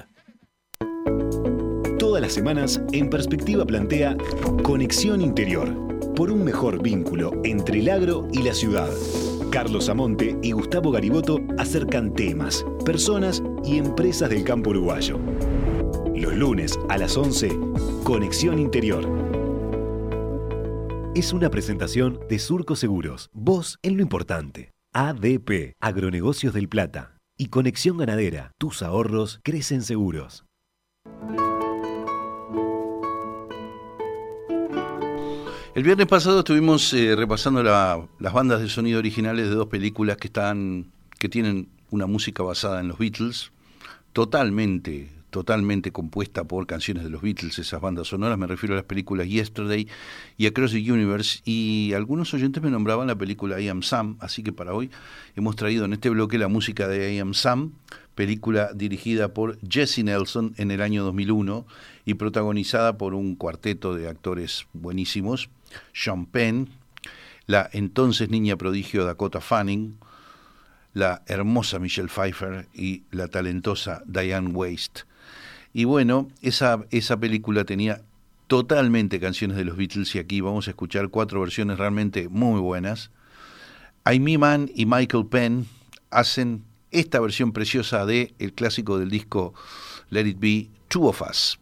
Todas 1.98 2.22
las 2.22 2.32
semanas, 2.32 2.80
En 2.92 3.10
Perspectiva 3.10 3.66
plantea 3.66 4.16
Conexión 4.62 5.20
Interior, 5.20 5.68
por 6.14 6.30
un 6.30 6.44
mejor 6.44 6.82
vínculo 6.82 7.32
entre 7.44 7.80
el 7.80 7.90
agro 7.90 8.26
y 8.32 8.42
la 8.42 8.54
ciudad. 8.54 8.88
Carlos 9.50 9.88
Amonte 9.88 10.38
y 10.42 10.52
Gustavo 10.52 10.92
Gariboto 10.92 11.40
acercan 11.58 12.14
temas, 12.14 12.64
personas 12.84 13.42
y 13.64 13.78
empresas 13.78 14.30
del 14.30 14.44
campo 14.44 14.70
uruguayo. 14.70 15.18
Los 16.14 16.36
lunes 16.36 16.78
a 16.88 16.96
las 16.96 17.16
11, 17.16 17.58
Conexión 18.04 18.60
Interior. 18.60 19.08
Es 21.16 21.32
una 21.32 21.50
presentación 21.50 22.20
de 22.28 22.38
Surco 22.38 22.76
Seguros, 22.76 23.28
vos 23.32 23.80
en 23.82 23.96
lo 23.96 24.02
importante. 24.02 24.70
ADP, 24.94 25.74
Agronegocios 25.80 26.54
del 26.54 26.68
Plata. 26.68 27.16
Y 27.36 27.46
Conexión 27.46 27.96
Ganadera, 27.96 28.52
tus 28.56 28.82
ahorros 28.82 29.40
crecen 29.42 29.82
seguros. 29.82 30.44
El 35.74 35.84
viernes 35.84 36.06
pasado 36.08 36.40
estuvimos 36.40 36.92
eh, 36.94 37.14
repasando 37.14 37.62
la- 37.62 38.06
las 38.18 38.32
bandas 38.32 38.60
de 38.60 38.68
sonido 38.68 38.98
originales 38.98 39.48
de 39.48 39.54
dos 39.54 39.68
películas 39.68 40.16
que 40.16 40.26
están 40.26 40.86
que 41.18 41.28
tienen 41.28 41.68
una 41.90 42.06
música 42.06 42.42
basada 42.42 42.80
en 42.80 42.88
los 42.88 42.98
Beatles, 42.98 43.52
totalmente 44.12 45.10
totalmente 45.30 45.92
compuesta 45.92 46.42
por 46.42 46.66
canciones 46.66 47.04
de 47.04 47.10
los 47.10 47.22
Beatles, 47.22 47.56
esas 47.60 47.80
bandas 47.80 48.08
sonoras, 48.08 48.36
me 48.36 48.48
refiero 48.48 48.74
a 48.74 48.78
las 48.78 48.84
películas 48.84 49.28
Yesterday 49.28 49.86
y 50.36 50.46
Across 50.46 50.72
the 50.72 50.90
Universe, 50.92 51.40
y 51.44 51.92
algunos 51.94 52.34
oyentes 52.34 52.60
me 52.60 52.68
nombraban 52.68 53.06
la 53.06 53.14
película 53.14 53.60
I 53.60 53.68
Am 53.68 53.82
Sam, 53.84 54.16
así 54.18 54.42
que 54.42 54.52
para 54.52 54.74
hoy 54.74 54.90
hemos 55.36 55.54
traído 55.54 55.84
en 55.84 55.92
este 55.92 56.10
bloque 56.10 56.36
la 56.36 56.48
música 56.48 56.88
de 56.88 57.14
I 57.14 57.20
Am 57.20 57.34
Sam, 57.34 57.74
película 58.16 58.72
dirigida 58.74 59.32
por 59.32 59.56
Jesse 59.60 60.02
Nelson 60.02 60.52
en 60.56 60.72
el 60.72 60.82
año 60.82 61.04
2001 61.04 61.64
y 62.06 62.14
protagonizada 62.14 62.98
por 62.98 63.14
un 63.14 63.36
cuarteto 63.36 63.94
de 63.94 64.08
actores 64.08 64.66
buenísimos, 64.72 65.48
Sean 65.92 66.26
Penn, 66.26 66.68
la 67.46 67.68
entonces 67.72 68.28
niña 68.28 68.56
prodigio 68.56 69.04
Dakota 69.04 69.40
Fanning, 69.40 69.98
la 70.92 71.22
hermosa 71.26 71.78
Michelle 71.78 72.08
Pfeiffer 72.08 72.68
y 72.74 73.04
la 73.10 73.28
talentosa 73.28 74.02
Diane 74.06 74.48
Waste. 74.48 75.02
Y 75.72 75.84
bueno, 75.84 76.28
esa, 76.42 76.84
esa 76.90 77.18
película 77.18 77.64
tenía 77.64 78.02
totalmente 78.48 79.20
canciones 79.20 79.56
de 79.56 79.64
los 79.64 79.76
Beatles 79.76 80.14
y 80.16 80.18
aquí 80.18 80.40
vamos 80.40 80.66
a 80.66 80.70
escuchar 80.70 81.08
cuatro 81.08 81.40
versiones 81.40 81.78
realmente 81.78 82.28
muy 82.28 82.60
buenas. 82.60 83.10
Amy 84.04 84.38
Mann 84.38 84.70
y 84.74 84.86
Michael 84.86 85.26
Penn 85.26 85.66
hacen 86.10 86.64
esta 86.90 87.20
versión 87.20 87.52
preciosa 87.52 88.04
de 88.06 88.34
el 88.40 88.52
clásico 88.52 88.98
del 88.98 89.10
disco 89.10 89.54
Let 90.08 90.26
It 90.26 90.40
Be, 90.40 90.68
Two 90.88 91.06
of 91.06 91.22
Us. 91.22 91.60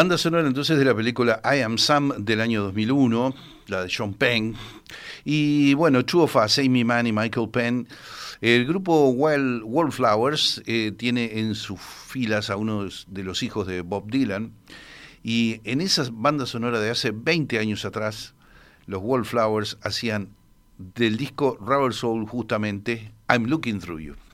Banda 0.00 0.16
sonora 0.16 0.48
entonces 0.48 0.78
de 0.78 0.84
la 0.86 0.94
película 0.94 1.42
I 1.44 1.60
Am 1.60 1.76
Sam 1.76 2.24
del 2.24 2.40
año 2.40 2.62
2001, 2.62 3.34
la 3.66 3.82
de 3.82 3.90
Sean 3.90 4.14
Penn. 4.14 4.54
Y 5.26 5.74
bueno, 5.74 6.06
Two 6.06 6.22
of 6.22 6.36
Us, 6.36 6.58
Amy 6.58 6.84
Mann 6.84 7.06
y 7.06 7.12
Michael 7.12 7.50
Penn. 7.50 7.86
El 8.40 8.64
grupo 8.64 9.10
Wild, 9.10 9.60
Wallflowers 9.62 10.62
eh, 10.64 10.92
tiene 10.96 11.38
en 11.40 11.54
sus 11.54 11.78
filas 11.82 12.48
a 12.48 12.56
uno 12.56 12.88
de 13.08 13.22
los 13.22 13.42
hijos 13.42 13.66
de 13.66 13.82
Bob 13.82 14.10
Dylan. 14.10 14.54
Y 15.22 15.60
en 15.64 15.82
esa 15.82 16.08
banda 16.10 16.46
sonora 16.46 16.80
de 16.80 16.88
hace 16.88 17.10
20 17.10 17.58
años 17.58 17.84
atrás, 17.84 18.32
los 18.86 19.02
Wallflowers 19.02 19.76
hacían 19.82 20.30
del 20.78 21.18
disco 21.18 21.58
Rubber 21.60 21.92
Soul 21.92 22.26
justamente 22.26 23.12
I'm 23.28 23.44
Looking 23.44 23.80
Through 23.80 24.00
You. 24.00 24.29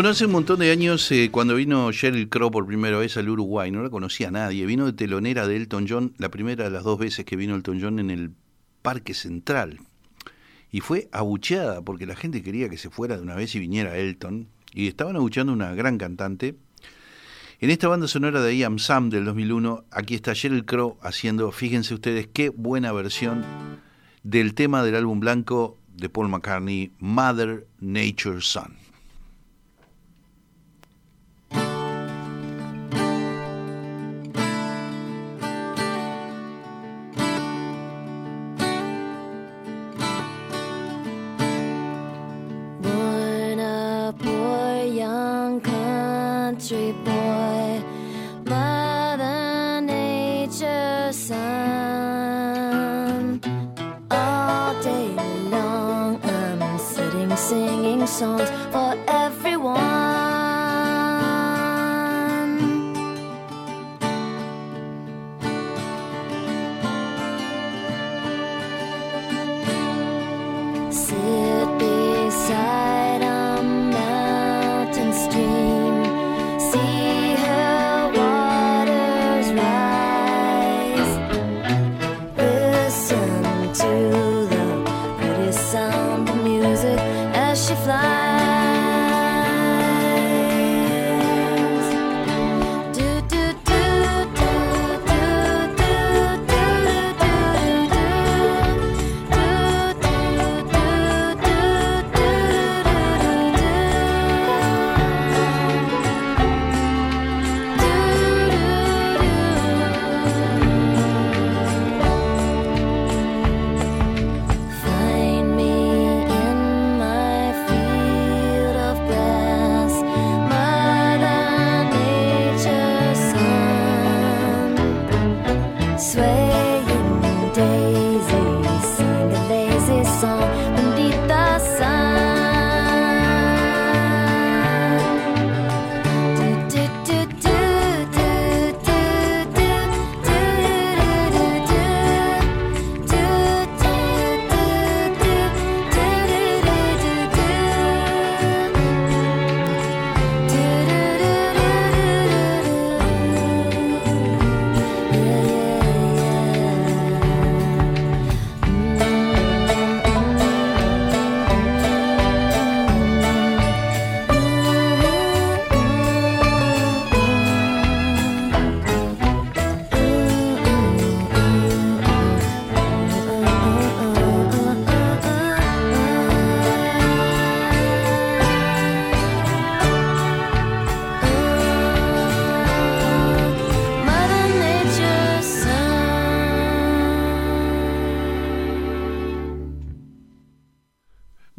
Bueno, 0.00 0.12
hace 0.12 0.24
un 0.24 0.32
montón 0.32 0.60
de 0.60 0.70
años, 0.70 1.12
eh, 1.12 1.28
cuando 1.30 1.56
vino 1.56 1.92
Sheryl 1.92 2.30
Crow 2.30 2.50
por 2.50 2.64
primera 2.64 2.96
vez 2.96 3.18
al 3.18 3.28
Uruguay, 3.28 3.70
no 3.70 3.82
la 3.82 3.90
conocía 3.90 4.28
a 4.28 4.30
nadie. 4.30 4.64
Vino 4.64 4.86
de 4.86 4.94
telonera 4.94 5.46
de 5.46 5.56
Elton 5.56 5.84
John, 5.86 6.14
la 6.16 6.30
primera 6.30 6.64
de 6.64 6.70
las 6.70 6.84
dos 6.84 6.98
veces 6.98 7.26
que 7.26 7.36
vino 7.36 7.54
Elton 7.54 7.82
John 7.82 7.98
en 7.98 8.08
el 8.08 8.30
Parque 8.80 9.12
Central. 9.12 9.78
Y 10.72 10.80
fue 10.80 11.10
abucheada 11.12 11.82
porque 11.82 12.06
la 12.06 12.16
gente 12.16 12.42
quería 12.42 12.70
que 12.70 12.78
se 12.78 12.88
fuera 12.88 13.18
de 13.18 13.22
una 13.22 13.34
vez 13.34 13.54
y 13.54 13.58
viniera 13.58 13.98
Elton. 13.98 14.48
Y 14.72 14.88
estaban 14.88 15.16
abucheando 15.16 15.52
una 15.52 15.74
gran 15.74 15.98
cantante. 15.98 16.56
En 17.60 17.68
esta 17.68 17.88
banda 17.88 18.08
sonora 18.08 18.40
de 18.40 18.54
Iam 18.54 18.78
Sam 18.78 19.10
del 19.10 19.26
2001, 19.26 19.84
aquí 19.90 20.14
está 20.14 20.32
Sheryl 20.32 20.64
Crow 20.64 20.96
haciendo, 21.02 21.52
fíjense 21.52 21.92
ustedes 21.92 22.26
qué 22.26 22.48
buena 22.48 22.90
versión 22.92 23.44
del 24.22 24.54
tema 24.54 24.82
del 24.82 24.96
álbum 24.96 25.20
blanco 25.20 25.76
de 25.94 26.08
Paul 26.08 26.30
McCartney, 26.30 26.90
Mother 27.00 27.66
Nature's 27.80 28.46
Son. 28.46 28.89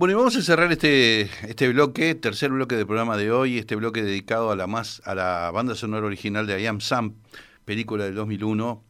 Bueno, 0.02 0.14
y 0.14 0.16
vamos 0.16 0.36
a 0.36 0.42
cerrar 0.42 0.72
este, 0.72 1.30
este 1.48 1.70
bloque, 1.70 2.16
tercer 2.16 2.50
bloque 2.50 2.76
del 2.76 2.88
programa 2.88 3.18
de 3.18 3.32
hoy, 3.32 3.60
este 3.60 3.76
bloque 3.76 4.02
dedicado 4.02 4.50
a 4.50 4.56
la 4.56 4.66
más 4.66 5.00
a 5.06 5.14
la 5.14 5.52
banda 5.52 5.76
sonora 5.76 6.08
original 6.08 6.48
de 6.48 6.60
I 6.60 6.66
Am 6.66 6.82
Sam, 6.82 7.18
película 7.66 8.06
del 8.06 8.16
2001. 8.16 8.84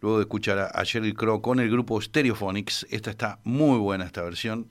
Luego 0.00 0.16
de 0.16 0.22
escuchar 0.22 0.58
a, 0.58 0.68
a 0.68 0.82
Sheryl 0.82 1.12
Crow 1.12 1.42
con 1.42 1.60
el 1.60 1.70
grupo 1.70 2.00
Stereophonics, 2.00 2.86
esta 2.88 3.10
está 3.10 3.38
muy 3.44 3.78
buena 3.80 4.06
esta 4.06 4.22
versión 4.22 4.70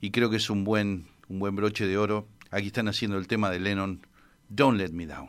y 0.00 0.12
creo 0.12 0.30
que 0.30 0.36
es 0.36 0.48
un 0.48 0.64
buen 0.64 1.04
un 1.28 1.40
buen 1.40 1.56
broche 1.56 1.86
de 1.86 1.98
oro. 1.98 2.26
Aquí 2.50 2.68
están 2.68 2.88
haciendo 2.88 3.18
el 3.18 3.26
tema 3.26 3.50
de 3.50 3.60
Lennon, 3.60 4.06
Don't 4.48 4.78
Let 4.78 4.92
Me 4.92 5.06
Down. 5.06 5.28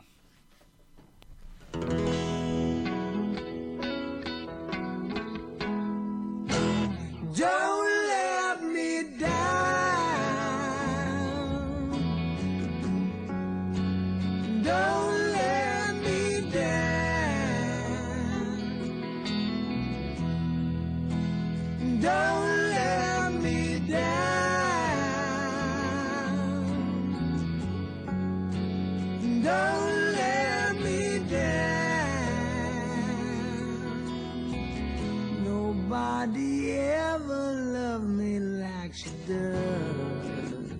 Nobody 35.93 36.71
ever 36.71 37.53
loved 37.53 38.09
me 38.09 38.39
like 38.39 38.95
she 38.95 39.11
does. 39.27 40.71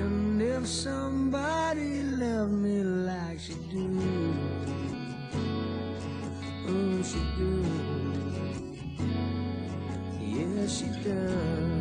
And 0.00 0.40
if 0.40 0.66
somebody 0.66 2.02
loved 2.02 2.52
me 2.52 2.82
like 2.82 3.40
she 3.40 3.56
do, 3.70 4.34
oh, 6.66 7.02
she 7.02 7.20
do. 7.36 7.50
Yeah, 10.18 10.66
she 10.66 10.86
does. 11.04 11.77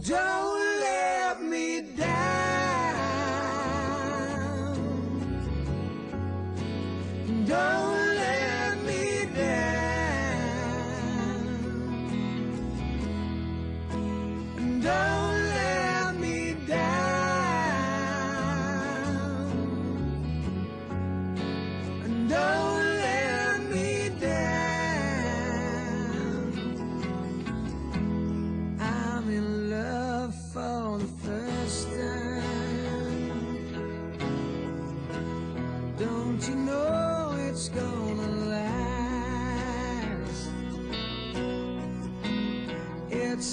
Joe! 0.00 0.39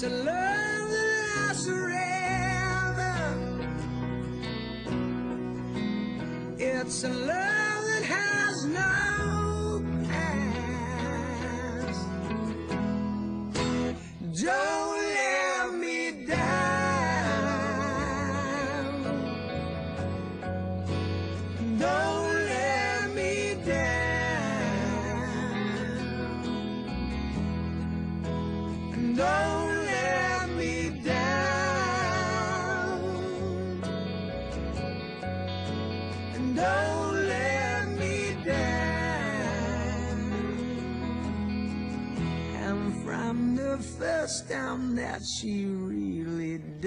It's 0.00 0.06
a 0.06 0.10
love 0.10 0.90
that 0.92 1.48
lasts 1.48 1.66
forever. 1.66 3.14
It's 6.56 7.02
a 7.02 7.08
love 7.08 7.47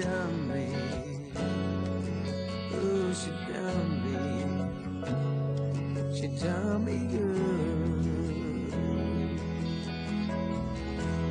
done 0.02 0.48
me, 0.48 0.66
oh, 2.74 3.12
she 3.14 3.30
done 3.52 3.90
me, 4.04 4.18
she 6.16 6.26
done 6.44 6.84
me 6.84 6.98
good. 7.12 8.02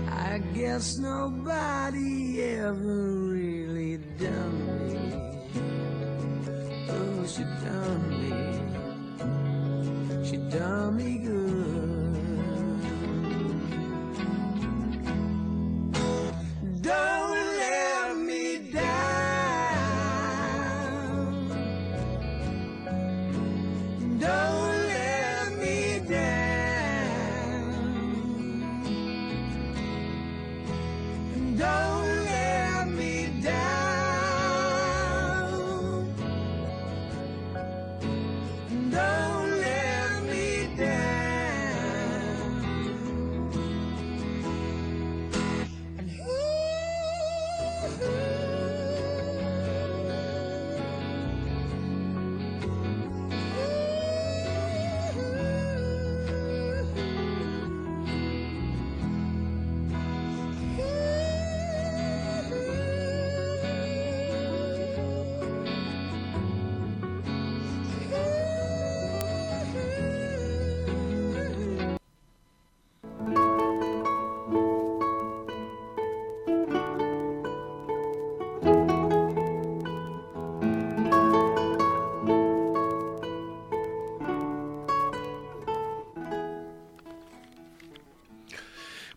I 0.10 0.38
guess 0.54 0.98
nobody 0.98 1.71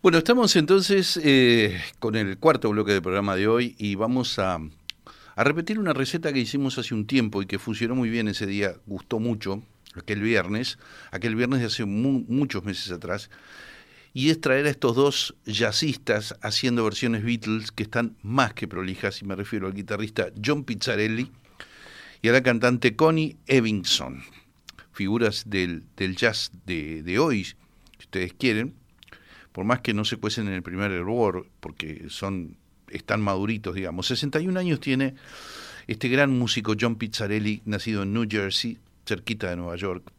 Bueno, 0.04 0.18
estamos 0.18 0.54
entonces 0.56 1.18
eh, 1.24 1.80
con 1.98 2.14
el 2.14 2.36
cuarto 2.36 2.68
bloque 2.68 2.92
del 2.92 3.00
programa 3.00 3.36
de 3.36 3.48
hoy 3.48 3.74
y 3.78 3.94
vamos 3.94 4.38
a, 4.38 4.58
repetir 5.34 5.78
una 5.78 5.94
receta 5.94 6.30
que 6.30 6.40
hicimos 6.40 6.76
hace 6.76 6.92
un 6.92 7.06
tiempo 7.06 7.40
y 7.40 7.46
que 7.46 7.58
funcionó 7.58 7.94
muy 7.94 8.10
bien 8.10 8.28
ese 8.28 8.46
día, 8.46 8.74
gustó 8.84 9.18
mucho, 9.18 9.62
aquel 9.94 10.20
viernes, 10.20 10.78
aquel 11.10 11.36
viernes 11.36 11.60
de 11.60 11.66
hace 11.68 11.86
mu- 11.86 12.22
muchos 12.28 12.64
meses 12.64 12.92
atrás, 12.92 13.30
y 14.12 14.28
es 14.28 14.42
traer 14.42 14.66
a 14.66 14.68
estos 14.68 14.94
dos 14.94 15.36
jazzistas 15.46 16.36
haciendo 16.42 16.84
versiones 16.84 17.24
Beatles 17.24 17.72
que 17.72 17.84
están 17.84 18.14
más 18.22 18.52
que 18.52 18.68
prolijas, 18.68 19.22
y 19.22 19.24
me 19.24 19.34
refiero 19.34 19.68
al 19.68 19.72
guitarrista 19.72 20.26
John 20.44 20.64
Pizzarelli 20.64 21.32
y 22.20 22.28
a 22.28 22.32
la 22.32 22.42
cantante 22.42 22.94
Connie 22.94 23.38
Evinson, 23.46 24.22
figuras 24.92 25.44
del, 25.46 25.84
del 25.96 26.14
jazz 26.14 26.50
de, 26.66 27.02
de 27.02 27.18
hoy, 27.18 27.44
si 27.44 27.54
ustedes 28.00 28.34
quieren, 28.34 28.83
por 29.54 29.64
más 29.64 29.82
que 29.82 29.94
no 29.94 30.04
se 30.04 30.16
cuecen 30.16 30.48
en 30.48 30.54
el 30.54 30.64
primer 30.64 30.90
hervor, 30.90 31.46
porque 31.60 32.06
son 32.08 32.56
están 32.88 33.20
maduritos, 33.20 33.76
digamos. 33.76 34.08
61 34.08 34.58
años 34.58 34.80
tiene 34.80 35.14
este 35.86 36.08
gran 36.08 36.36
músico 36.36 36.74
John 36.78 36.96
Pizzarelli, 36.96 37.62
nacido 37.64 38.02
en 38.02 38.12
New 38.12 38.26
Jersey, 38.28 38.78
cerquita 39.06 39.50
de 39.50 39.56
Nueva 39.56 39.76
York. 39.76 40.10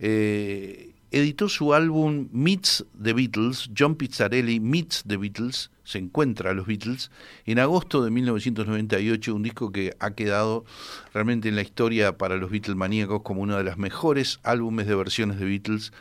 Eh, 0.00 0.90
editó 1.10 1.48
su 1.48 1.72
álbum 1.72 2.28
Meets 2.30 2.84
the 3.02 3.14
Beatles, 3.14 3.70
John 3.76 3.94
Pizzarelli 3.94 4.60
Meets 4.60 5.04
the 5.06 5.16
Beatles, 5.16 5.70
se 5.84 5.96
encuentra 5.96 6.50
a 6.50 6.52
los 6.54 6.66
Beatles, 6.66 7.10
en 7.46 7.58
agosto 7.58 8.04
de 8.04 8.10
1998, 8.10 9.34
un 9.34 9.44
disco 9.44 9.72
que 9.72 9.96
ha 9.98 10.10
quedado 10.10 10.66
realmente 11.14 11.48
en 11.48 11.56
la 11.56 11.62
historia 11.62 12.18
para 12.18 12.36
los 12.36 12.50
Beatles 12.50 12.76
maníacos 12.76 13.22
como 13.22 13.40
uno 13.40 13.56
de 13.56 13.64
los 13.64 13.78
mejores 13.78 14.40
álbumes 14.42 14.86
de 14.86 14.94
versiones 14.94 15.38
de 15.38 15.46
Beatles, 15.46 15.94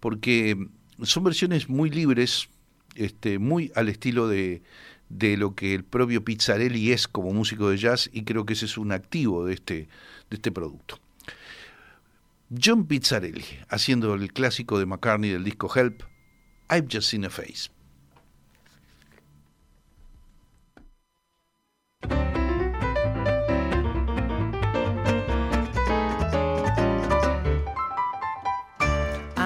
porque 0.00 0.66
son 1.02 1.24
versiones 1.24 1.68
muy 1.68 1.90
libres, 1.90 2.48
este, 2.94 3.38
muy 3.38 3.72
al 3.74 3.88
estilo 3.88 4.28
de, 4.28 4.62
de 5.08 5.36
lo 5.36 5.54
que 5.54 5.74
el 5.74 5.84
propio 5.84 6.24
Pizzarelli 6.24 6.92
es 6.92 7.08
como 7.08 7.32
músico 7.32 7.70
de 7.70 7.76
jazz 7.76 8.10
y 8.12 8.24
creo 8.24 8.46
que 8.46 8.54
ese 8.54 8.66
es 8.66 8.78
un 8.78 8.92
activo 8.92 9.44
de 9.44 9.54
este, 9.54 9.74
de 10.30 10.36
este 10.36 10.50
producto. 10.50 10.98
John 12.62 12.86
Pizzarelli 12.86 13.44
haciendo 13.68 14.14
el 14.14 14.32
clásico 14.32 14.78
de 14.78 14.86
McCartney 14.86 15.30
del 15.30 15.44
disco 15.44 15.70
Help, 15.74 16.02
I've 16.70 16.88
Just 16.90 17.10
Seen 17.10 17.24
a 17.24 17.30
Face. 17.30 17.75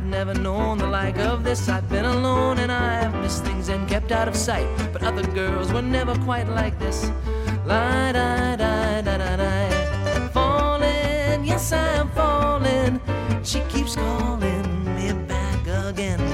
I 0.00 0.02
have 0.02 0.10
never 0.10 0.32
known 0.32 0.78
the 0.78 0.86
like 0.86 1.18
of 1.18 1.44
this. 1.44 1.68
I've 1.68 1.86
been 1.90 2.06
alone 2.06 2.58
and 2.58 2.72
I 2.72 3.02
have 3.02 3.14
missed 3.16 3.44
things 3.44 3.68
and 3.68 3.86
kept 3.86 4.12
out 4.12 4.28
of 4.28 4.34
sight. 4.34 4.66
But 4.94 5.02
other 5.02 5.22
girls 5.22 5.74
were 5.74 5.82
never 5.82 6.14
quite 6.24 6.48
like 6.48 6.78
this. 6.78 7.10
La 7.66 8.10
da 8.10 8.56
da 8.56 9.02
da 9.02 9.18
da 9.18 9.36
da. 9.36 10.28
Falling, 10.28 11.44
yes 11.44 11.70
I'm 11.72 12.08
falling. 12.12 12.98
She 13.44 13.60
keeps 13.68 13.94
calling 13.94 14.96
me 14.96 15.12
back 15.28 15.66
again. 15.66 16.29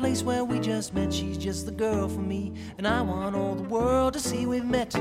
place 0.00 0.22
where 0.22 0.46
we 0.46 0.58
just 0.58 0.94
met. 0.94 1.12
She's 1.12 1.36
just 1.36 1.66
the 1.66 1.72
girl 1.72 2.08
for 2.08 2.20
me, 2.20 2.54
and 2.78 2.88
I 2.88 3.02
want 3.02 3.36
all 3.36 3.54
the 3.54 3.64
world 3.64 4.14
to 4.14 4.18
see 4.18 4.46
we've 4.46 4.64
met. 4.64 4.94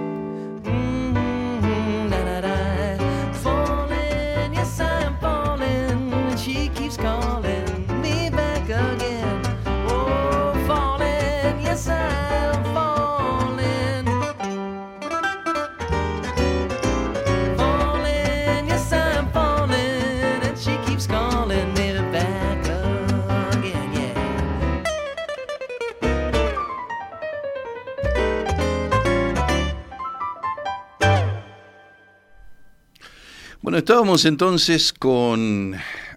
Estábamos 33.79 34.25
entonces 34.25 34.91
con 34.91 35.73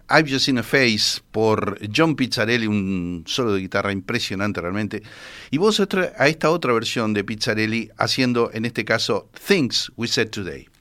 I've 0.09 0.29
Just 0.29 0.49
in 0.49 0.57
a 0.57 0.63
Face 0.63 1.21
por 1.31 1.79
John 1.95 2.13
Pizzarelli, 2.13 2.67
un 2.67 3.23
solo 3.25 3.53
de 3.53 3.61
guitarra 3.61 3.93
impresionante 3.93 4.59
realmente. 4.59 5.01
Y 5.49 5.59
vos 5.59 5.79
a 5.79 6.27
esta 6.27 6.49
otra 6.49 6.73
versión 6.73 7.13
de 7.13 7.23
Pizzarelli 7.23 7.89
haciendo 7.97 8.51
en 8.53 8.65
este 8.65 8.83
caso 8.83 9.29
Things 9.47 9.93
We 9.95 10.09
Said 10.09 10.31
Today. 10.31 10.72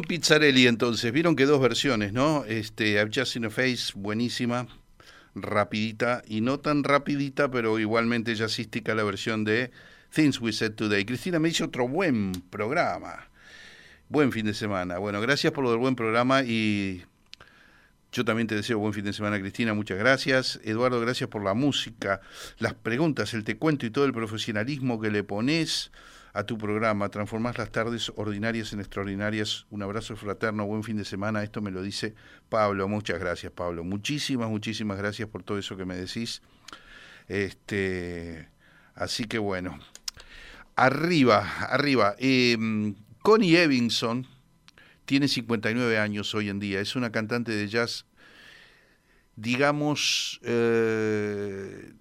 Pizzarelli, 0.00 0.66
entonces, 0.66 1.12
vieron 1.12 1.36
que 1.36 1.44
dos 1.44 1.60
versiones, 1.60 2.14
¿no? 2.14 2.46
Este, 2.46 2.92
I've 2.92 3.10
Just 3.14 3.34
Seen 3.34 3.44
a 3.44 3.50
Face, 3.50 3.92
buenísima, 3.94 4.66
rapidita, 5.34 6.22
y 6.26 6.40
no 6.40 6.60
tan 6.60 6.82
rapidita, 6.82 7.50
pero 7.50 7.78
igualmente 7.78 8.34
jazzística 8.34 8.94
la 8.94 9.04
versión 9.04 9.44
de 9.44 9.70
Things 10.14 10.40
We 10.40 10.52
Said 10.52 10.72
Today. 10.72 11.04
Cristina 11.04 11.38
me 11.38 11.50
hizo 11.50 11.66
otro 11.66 11.86
buen 11.86 12.32
programa. 12.48 13.28
Buen 14.08 14.32
fin 14.32 14.46
de 14.46 14.54
semana. 14.54 14.96
Bueno, 14.98 15.20
gracias 15.20 15.52
por 15.52 15.64
lo 15.64 15.70
del 15.70 15.80
buen 15.80 15.96
programa 15.96 16.42
y 16.42 17.02
yo 18.12 18.24
también 18.24 18.46
te 18.46 18.54
deseo 18.54 18.78
buen 18.78 18.92
fin 18.92 19.04
de 19.04 19.12
semana, 19.12 19.40
Cristina. 19.40 19.74
Muchas 19.74 19.98
gracias. 19.98 20.60
Eduardo, 20.64 21.00
gracias 21.00 21.28
por 21.28 21.42
la 21.42 21.54
música, 21.54 22.20
las 22.58 22.74
preguntas, 22.74 23.34
el 23.34 23.44
te 23.44 23.56
cuento 23.56 23.84
y 23.84 23.90
todo 23.90 24.04
el 24.04 24.12
profesionalismo 24.12 25.00
que 25.00 25.10
le 25.10 25.24
pones 25.24 25.90
a 26.32 26.44
tu 26.44 26.56
programa. 26.58 27.08
Transformás 27.08 27.58
las 27.58 27.70
tardes 27.70 28.12
ordinarias 28.16 28.72
en 28.72 28.80
extraordinarias. 28.80 29.66
Un 29.70 29.82
abrazo 29.82 30.16
fraterno, 30.16 30.66
buen 30.66 30.82
fin 30.82 30.96
de 30.96 31.04
semana. 31.04 31.42
Esto 31.42 31.60
me 31.60 31.70
lo 31.70 31.82
dice 31.82 32.14
Pablo. 32.48 32.88
Muchas 32.88 33.18
gracias, 33.18 33.52
Pablo. 33.52 33.84
Muchísimas, 33.84 34.48
muchísimas 34.48 34.98
gracias 34.98 35.28
por 35.28 35.42
todo 35.42 35.58
eso 35.58 35.76
que 35.76 35.84
me 35.84 35.96
decís. 35.96 36.42
Este, 37.28 38.48
así 38.94 39.24
que 39.24 39.38
bueno. 39.38 39.78
Arriba, 40.74 41.46
arriba. 41.68 42.16
Eh, 42.18 42.56
Connie 43.22 43.56
Evinson 43.56 44.26
tiene 45.04 45.28
59 45.28 45.98
años 45.98 46.34
hoy 46.34 46.48
en 46.48 46.58
día. 46.58 46.80
Es 46.80 46.96
una 46.96 47.12
cantante 47.12 47.52
de 47.52 47.68
jazz, 47.68 48.06
digamos, 49.36 50.40
eh, 50.42 51.92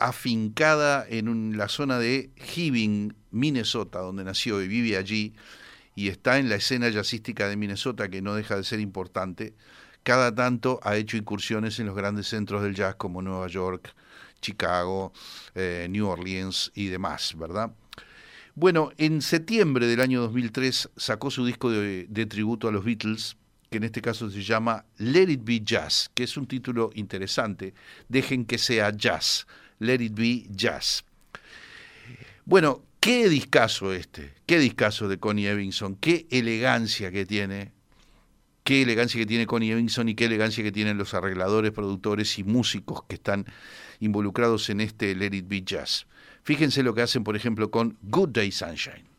afincada 0.00 1.06
en 1.08 1.56
la 1.56 1.68
zona 1.68 1.98
de 1.98 2.30
Hibbing, 2.36 3.14
Minnesota, 3.30 4.00
donde 4.00 4.24
nació 4.24 4.62
y 4.62 4.68
vive 4.68 4.96
allí, 4.96 5.34
y 5.94 6.08
está 6.08 6.38
en 6.38 6.48
la 6.48 6.56
escena 6.56 6.88
jazzística 6.88 7.48
de 7.48 7.56
Minnesota, 7.56 8.08
que 8.08 8.22
no 8.22 8.34
deja 8.34 8.56
de 8.56 8.64
ser 8.64 8.80
importante. 8.80 9.54
Cada 10.02 10.34
tanto 10.34 10.80
ha 10.82 10.96
hecho 10.96 11.16
incursiones 11.16 11.78
en 11.78 11.86
los 11.86 11.94
grandes 11.94 12.26
centros 12.28 12.62
del 12.62 12.74
jazz 12.74 12.94
como 12.96 13.20
Nueva 13.20 13.46
York, 13.48 13.94
Chicago, 14.40 15.12
eh, 15.54 15.86
New 15.90 16.06
Orleans 16.08 16.72
y 16.74 16.86
demás, 16.86 17.34
¿verdad? 17.36 17.72
Bueno, 18.54 18.90
en 18.96 19.20
septiembre 19.20 19.86
del 19.86 20.00
año 20.00 20.22
2003 20.22 20.90
sacó 20.96 21.30
su 21.30 21.44
disco 21.44 21.70
de 21.70 22.26
tributo 22.26 22.68
a 22.68 22.72
los 22.72 22.84
Beatles, 22.84 23.36
que 23.70 23.78
en 23.78 23.84
este 23.84 24.02
caso 24.02 24.28
se 24.30 24.42
llama 24.42 24.84
Let 24.98 25.30
It 25.30 25.44
Be 25.44 25.60
Jazz, 25.60 26.10
que 26.12 26.24
es 26.24 26.36
un 26.36 26.46
título 26.46 26.90
interesante. 26.94 27.72
Dejen 28.08 28.44
que 28.44 28.58
sea 28.58 28.90
jazz. 28.90 29.46
Let 29.80 30.00
It 30.00 30.14
Be 30.14 30.46
Jazz. 30.50 31.04
Bueno, 32.44 32.82
qué 33.00 33.28
discazo 33.28 33.92
este, 33.92 34.32
qué 34.46 34.58
discazo 34.58 35.08
de 35.08 35.18
Connie 35.18 35.48
Evinson, 35.48 35.96
qué 35.96 36.26
elegancia 36.30 37.10
que 37.10 37.26
tiene, 37.26 37.72
qué 38.62 38.82
elegancia 38.82 39.18
que 39.18 39.26
tiene 39.26 39.46
Connie 39.46 39.72
Evinson 39.72 40.08
y 40.08 40.14
qué 40.14 40.26
elegancia 40.26 40.62
que 40.62 40.72
tienen 40.72 40.98
los 40.98 41.14
arregladores, 41.14 41.72
productores 41.72 42.38
y 42.38 42.44
músicos 42.44 43.02
que 43.08 43.16
están 43.16 43.46
involucrados 44.00 44.70
en 44.70 44.80
este 44.80 45.14
Let 45.14 45.34
It 45.34 45.48
Be 45.48 45.62
Jazz. 45.62 46.06
Fíjense 46.42 46.82
lo 46.82 46.94
que 46.94 47.02
hacen, 47.02 47.24
por 47.24 47.36
ejemplo, 47.36 47.70
con 47.70 47.98
Good 48.02 48.30
Day 48.30 48.52
Sunshine. 48.52 49.09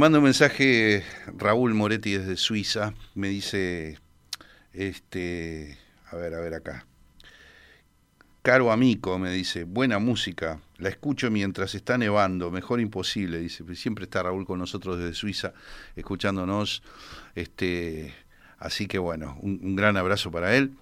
manda 0.00 0.16
un 0.16 0.24
mensaje 0.24 1.04
Raúl 1.36 1.74
Moretti 1.74 2.12
desde 2.12 2.38
Suiza. 2.38 2.94
Me 3.14 3.28
dice, 3.28 3.98
este, 4.72 5.76
a 6.10 6.16
ver, 6.16 6.32
a 6.32 6.40
ver 6.40 6.54
acá. 6.54 6.86
Caro 8.40 8.72
Amico 8.72 9.18
me 9.18 9.30
dice, 9.30 9.64
buena 9.64 9.98
música, 9.98 10.58
la 10.78 10.88
escucho 10.88 11.30
mientras 11.30 11.74
está 11.74 11.98
nevando, 11.98 12.50
mejor 12.50 12.80
imposible, 12.80 13.38
dice, 13.40 13.62
siempre 13.76 14.04
está 14.04 14.22
Raúl 14.22 14.46
con 14.46 14.58
nosotros 14.58 14.98
desde 14.98 15.12
Suiza, 15.12 15.52
escuchándonos, 15.96 16.82
este, 17.34 18.14
así 18.58 18.86
que 18.86 18.98
bueno, 18.98 19.36
un, 19.42 19.76
gran 19.76 19.98
abrazo 19.98 20.30
para 20.30 20.56
él. 20.56 20.72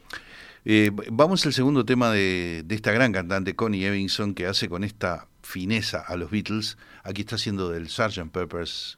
Eh, 0.64 0.92
vamos 1.10 1.44
al 1.44 1.52
segundo 1.52 1.84
tema 1.84 2.12
de, 2.12 2.62
de, 2.64 2.74
esta 2.76 2.92
gran 2.92 3.12
cantante 3.12 3.56
Connie 3.56 3.84
Evinson 3.84 4.34
que 4.34 4.46
hace 4.46 4.68
con 4.68 4.84
esta 4.84 5.26
fineza 5.42 6.04
a 6.06 6.16
los 6.16 6.30
Beatles, 6.30 6.78
aquí 7.02 7.22
está 7.22 7.34
haciendo 7.34 7.68
del 7.70 7.88
Sgt. 7.88 8.30
Peppers 8.30 8.97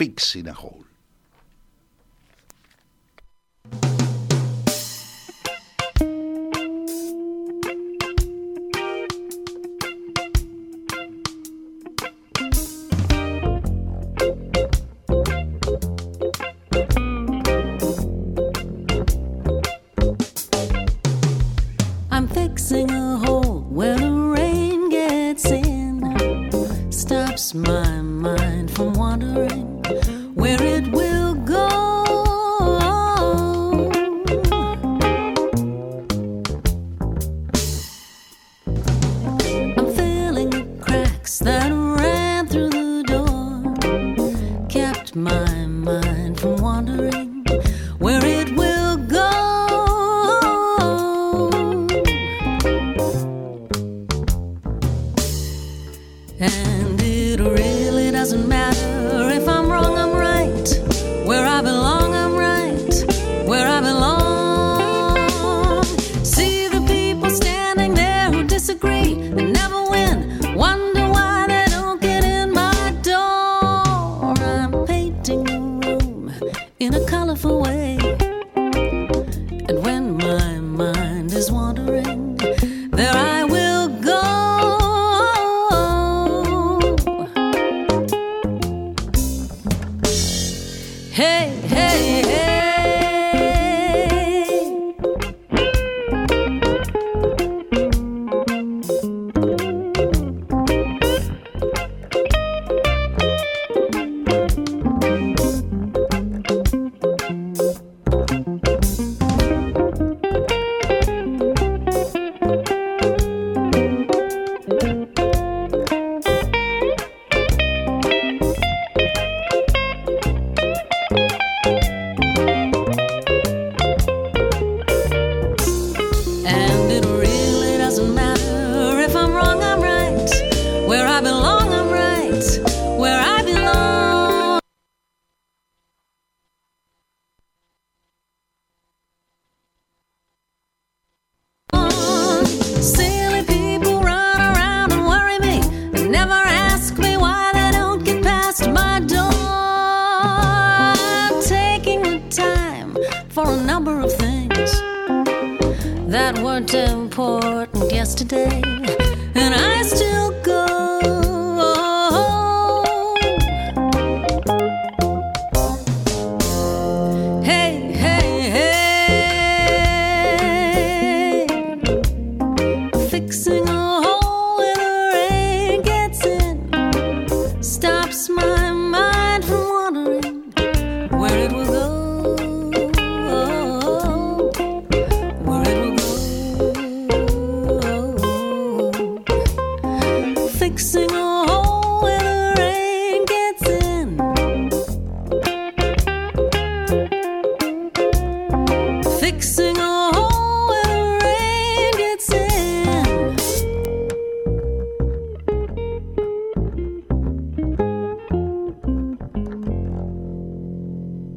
fixing 0.00 0.48
a 0.48 0.52
hole. 0.54 0.86